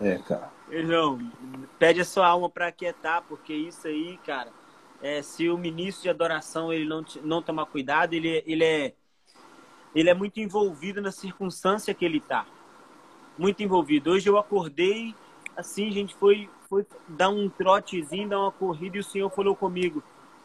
[0.00, 0.52] É, cara.
[0.70, 1.18] Irmão,
[1.78, 4.50] pede a sua alma para quietar, porque isso aí, cara,
[5.02, 8.92] é, se o ministro de adoração ele não, não tomar cuidado, ele, ele, é,
[9.94, 12.46] ele é muito envolvido na circunstância que ele tá.
[13.36, 14.10] Muito envolvido.
[14.10, 15.14] Hoje eu acordei,
[15.56, 20.02] assim, gente foi, foi dar um trotezinho, dar uma corrida e o Senhor falou comigo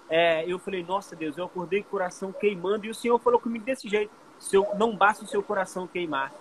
[0.10, 3.40] é, eu falei, nossa Deus, eu acordei com o coração queimando e o Senhor falou
[3.40, 6.34] comigo desse jeito, seu, não basta o seu coração queimar.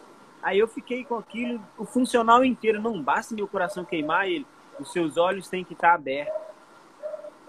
[0.43, 4.47] Aí eu fiquei com aquilo, o funcional inteiro, não basta meu coração queimar, ele,
[4.78, 6.34] os seus olhos têm que estar abertos.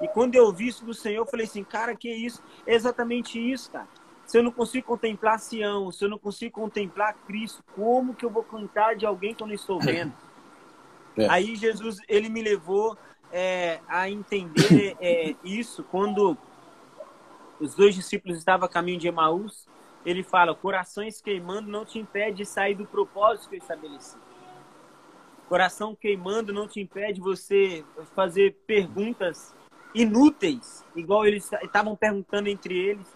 [0.02, 2.42] E quando eu vi isso do Senhor, eu falei assim, cara, que isso?
[2.66, 3.88] É exatamente isso, cara.
[4.26, 8.30] Se eu não consigo contemplar Sião, se eu não consigo contemplar Cristo, como que eu
[8.30, 10.14] vou cantar de alguém que eu não estou vendo?
[11.18, 11.28] É.
[11.28, 12.98] Aí Jesus, ele me levou
[13.32, 16.38] é, a entender é, isso quando
[17.60, 19.68] os dois discípulos estavam a caminho de Emaús.
[20.06, 24.18] Ele fala: corações queimando não te impede de sair do propósito que eu estabeleci.
[25.48, 27.84] Coração queimando não te impede você
[28.16, 29.56] fazer perguntas
[29.94, 33.08] inúteis, igual eles estavam perguntando entre eles.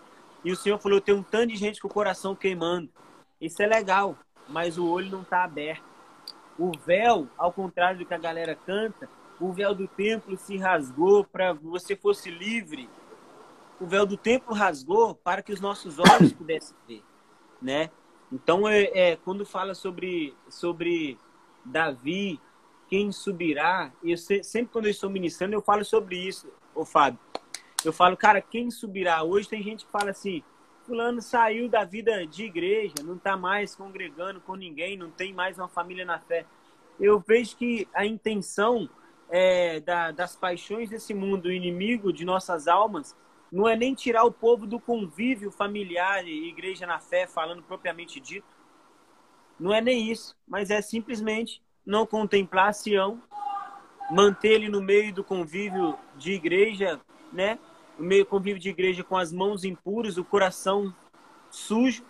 [0.44, 2.90] E o Senhor falou: tem um tanto de gente com o coração queimando.
[3.40, 4.18] Isso é legal,
[4.48, 5.84] mas o olho não está aberto.
[6.58, 9.10] O véu, ao contrário do que a galera canta,
[9.40, 12.90] o véu do templo se rasgou para você fosse livre.
[13.84, 17.04] O véu do templo rasgou para que os nossos olhos pudessem ver,
[17.62, 17.90] né?
[18.32, 21.18] Então, é, é, quando fala sobre, sobre
[21.66, 22.40] Davi,
[22.88, 27.20] quem subirá, eu sempre quando eu estou ministrando, eu falo sobre isso, ô Fábio.
[27.84, 29.22] Eu falo, cara, quem subirá?
[29.22, 30.42] Hoje tem gente que fala assim,
[30.86, 35.58] fulano saiu da vida de igreja, não está mais congregando com ninguém, não tem mais
[35.58, 36.46] uma família na fé.
[36.98, 38.90] Eu vejo que a intenção
[39.30, 43.14] é, da, das paixões desse mundo inimigo de nossas almas
[43.54, 48.20] não é nem tirar o povo do convívio familiar e igreja na fé, falando propriamente
[48.20, 48.48] dito.
[49.60, 53.22] Não é nem isso, mas é simplesmente não contemplar Sião,
[54.10, 57.00] manter ele no meio do convívio de igreja,
[57.32, 57.60] né?
[57.96, 60.92] no meio convívio de igreja com as mãos impuras, o coração
[61.52, 62.04] sujo,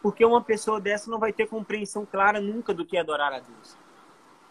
[0.00, 3.40] porque uma pessoa dessa não vai ter compreensão clara nunca do que é adorar a
[3.40, 3.76] Deus.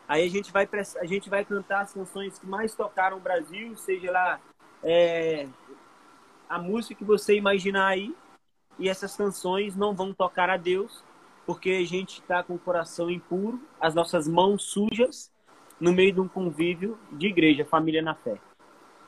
[0.06, 0.68] Aí a gente vai
[1.00, 4.42] a gente vai cantar as canções que mais tocaram o Brasil, seja lá
[4.84, 5.48] é,
[6.50, 8.16] a música que você imaginar aí,
[8.80, 11.04] e essas canções não vão tocar a Deus,
[11.46, 15.32] porque a gente está com o coração impuro, as nossas mãos sujas,
[15.80, 18.38] no meio de um convívio de igreja, família na fé.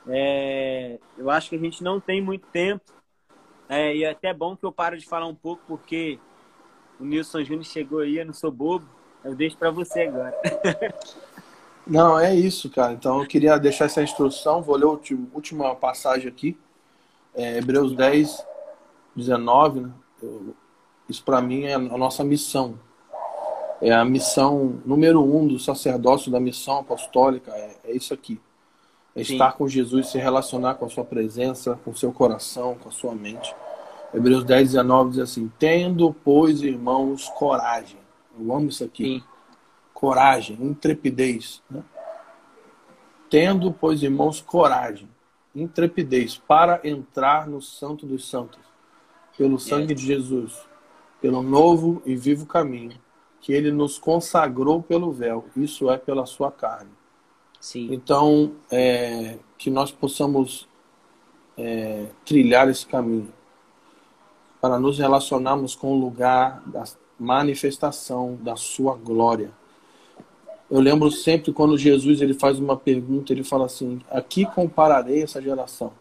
[0.06, 2.84] É, eu acho que a gente não tem muito tempo.
[3.68, 6.18] É, e é até bom que eu pare de falar um pouco, porque
[6.98, 8.86] o Nilson Júnior chegou aí, eu não sou bobo.
[9.24, 10.34] Eu deixo para você agora.
[11.86, 12.92] Não, é isso, cara.
[12.92, 14.62] Então eu queria deixar essa instrução.
[14.62, 16.56] Vou ler a última passagem aqui.
[17.34, 18.44] É, Hebreus 10,
[19.16, 19.80] 19.
[19.80, 19.90] Né?
[20.22, 20.54] Eu,
[21.08, 22.78] isso para mim é a nossa missão.
[23.80, 27.50] É a missão número um do sacerdócio da missão apostólica.
[27.52, 28.40] É, é isso aqui.
[29.14, 32.88] É estar com Jesus, se relacionar com a sua presença, com o seu coração, com
[32.88, 33.54] a sua mente.
[34.14, 37.98] Hebreus 10, 19 diz assim: Tendo, pois, irmãos, coragem.
[38.38, 39.04] Eu amo isso aqui.
[39.04, 39.22] Sim.
[39.92, 41.62] Coragem, intrepidez.
[41.70, 41.82] Né?
[43.28, 45.08] Tendo, pois, irmãos, coragem,
[45.54, 48.60] intrepidez para entrar no Santo dos Santos,
[49.36, 50.60] pelo sangue de Jesus,
[51.20, 52.98] pelo novo e vivo caminho,
[53.40, 56.90] que ele nos consagrou pelo véu, isso é pela sua carne
[57.62, 57.94] Sim.
[57.94, 60.68] Então, é, que nós possamos
[61.56, 63.32] é, trilhar esse caminho
[64.60, 66.82] para nos relacionarmos com o lugar da
[67.16, 69.52] manifestação da sua glória.
[70.72, 75.22] Eu lembro sempre quando Jesus ele faz uma pergunta, ele fala assim: "A que compararei
[75.22, 75.92] essa geração?"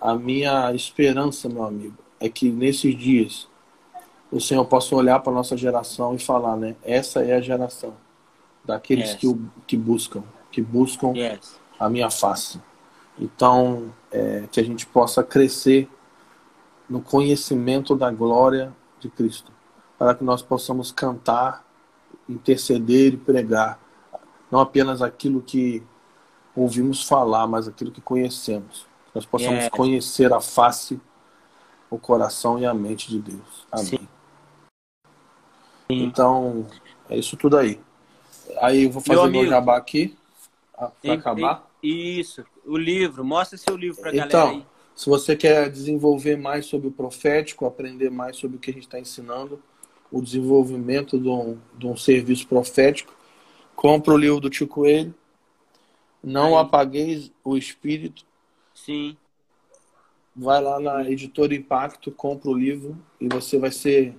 [0.00, 3.48] A minha esperança, meu amigo, é que nesses dias
[4.32, 6.74] o Senhor possa olhar para a nossa geração e falar, né?
[6.82, 7.92] Essa é a geração
[8.64, 9.20] daqueles yes.
[9.20, 10.24] que, que buscam
[10.56, 11.60] que buscam yes.
[11.78, 12.58] a minha face.
[13.18, 15.86] Então, é, que a gente possa crescer
[16.88, 19.52] no conhecimento da glória de Cristo,
[19.98, 21.65] para que nós possamos cantar,
[22.28, 23.80] interceder e pregar,
[24.50, 25.82] não apenas aquilo que
[26.54, 28.86] ouvimos falar, mas aquilo que conhecemos.
[29.06, 29.68] Que nós possamos yes.
[29.68, 31.00] conhecer a face,
[31.90, 33.66] o coração e a mente de Deus.
[33.70, 33.86] Amém.
[33.86, 34.08] Sim.
[35.88, 36.66] Então,
[37.08, 37.80] é isso tudo aí.
[38.60, 40.16] Aí eu vou fazer meu, meu jabá aqui.
[40.76, 41.70] Ah, para acabar?
[41.82, 43.24] Isso, o livro.
[43.24, 44.66] Mostra seu livro para a então, galera aí.
[44.94, 48.84] Se você quer desenvolver mais sobre o profético, aprender mais sobre o que a gente
[48.84, 49.62] está ensinando,
[50.10, 53.14] o desenvolvimento de um, de um serviço profético,
[53.74, 55.14] compra o livro do Tio Coelho.
[56.22, 56.64] Não aí.
[56.64, 58.24] apagueis o espírito.
[58.74, 59.16] Sim.
[60.34, 64.16] Vai lá na editora Impacto, compra o livro e você vai ser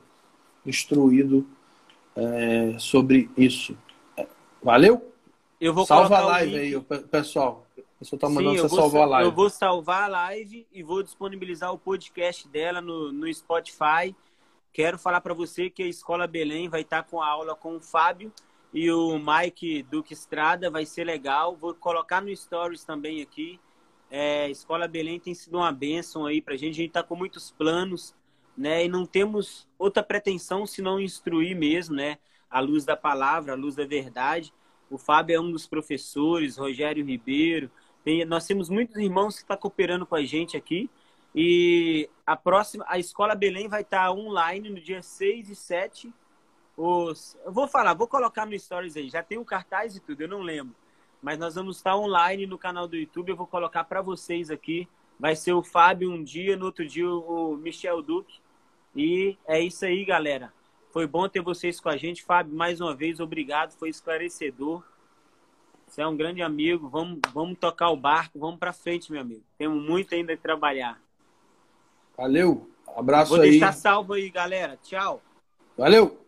[0.65, 1.47] instruído
[2.15, 3.77] é, sobre isso.
[4.61, 5.13] Valeu?
[5.59, 7.65] Eu vou Salva a live aí, pessoal.
[7.77, 9.29] O pessoal tá mandando Sim, você salvar a live.
[9.29, 14.15] Eu vou salvar a live e vou disponibilizar o podcast dela no, no Spotify.
[14.77, 17.77] Quero falar para você que a Escola Belém vai estar tá com a aula com
[17.77, 18.31] o Fábio
[18.71, 20.69] e o Mike Duque Estrada.
[20.69, 21.55] Vai ser legal.
[21.55, 23.59] Vou colocar no Stories também aqui.
[24.11, 26.73] É, Escola Belém tem sido uma bênção aí pra gente.
[26.73, 28.13] A gente tá com muitos planos,
[28.55, 28.85] né?
[28.85, 32.19] E não temos outra pretensão senão instruir mesmo, né?
[32.47, 34.53] A luz da palavra, a luz da verdade.
[34.91, 37.71] O Fábio é um dos professores, Rogério Ribeiro.
[38.03, 40.87] Tem, nós temos muitos irmãos que estão tá cooperando com a gente aqui.
[41.39, 46.11] E a próxima, a Escola Belém vai estar tá online no dia 6 e 7.
[46.75, 49.07] Os, eu vou falar, vou colocar no Stories aí.
[49.07, 50.75] Já tem o cartaz e tudo, eu não lembro.
[51.21, 53.29] Mas nós vamos estar tá online no canal do YouTube.
[53.29, 54.87] Eu vou colocar para vocês aqui.
[55.19, 58.39] Vai ser o Fábio um dia, no outro dia o Michel Duque.
[58.95, 60.51] E é isso aí, galera.
[60.91, 62.23] Foi bom ter vocês com a gente.
[62.23, 63.73] Fábio, mais uma vez, obrigado.
[63.73, 64.81] Foi esclarecedor.
[65.85, 66.89] Você é um grande amigo.
[66.89, 68.39] Vamos, vamos tocar o barco.
[68.39, 69.43] Vamos para frente, meu amigo.
[69.55, 70.99] Temos muito ainda a trabalhar.
[72.17, 72.67] Valeu.
[72.95, 73.51] Abraço Vou aí.
[73.51, 74.77] deixar salvo aí, galera.
[74.81, 75.21] Tchau.
[75.77, 76.26] Valeu!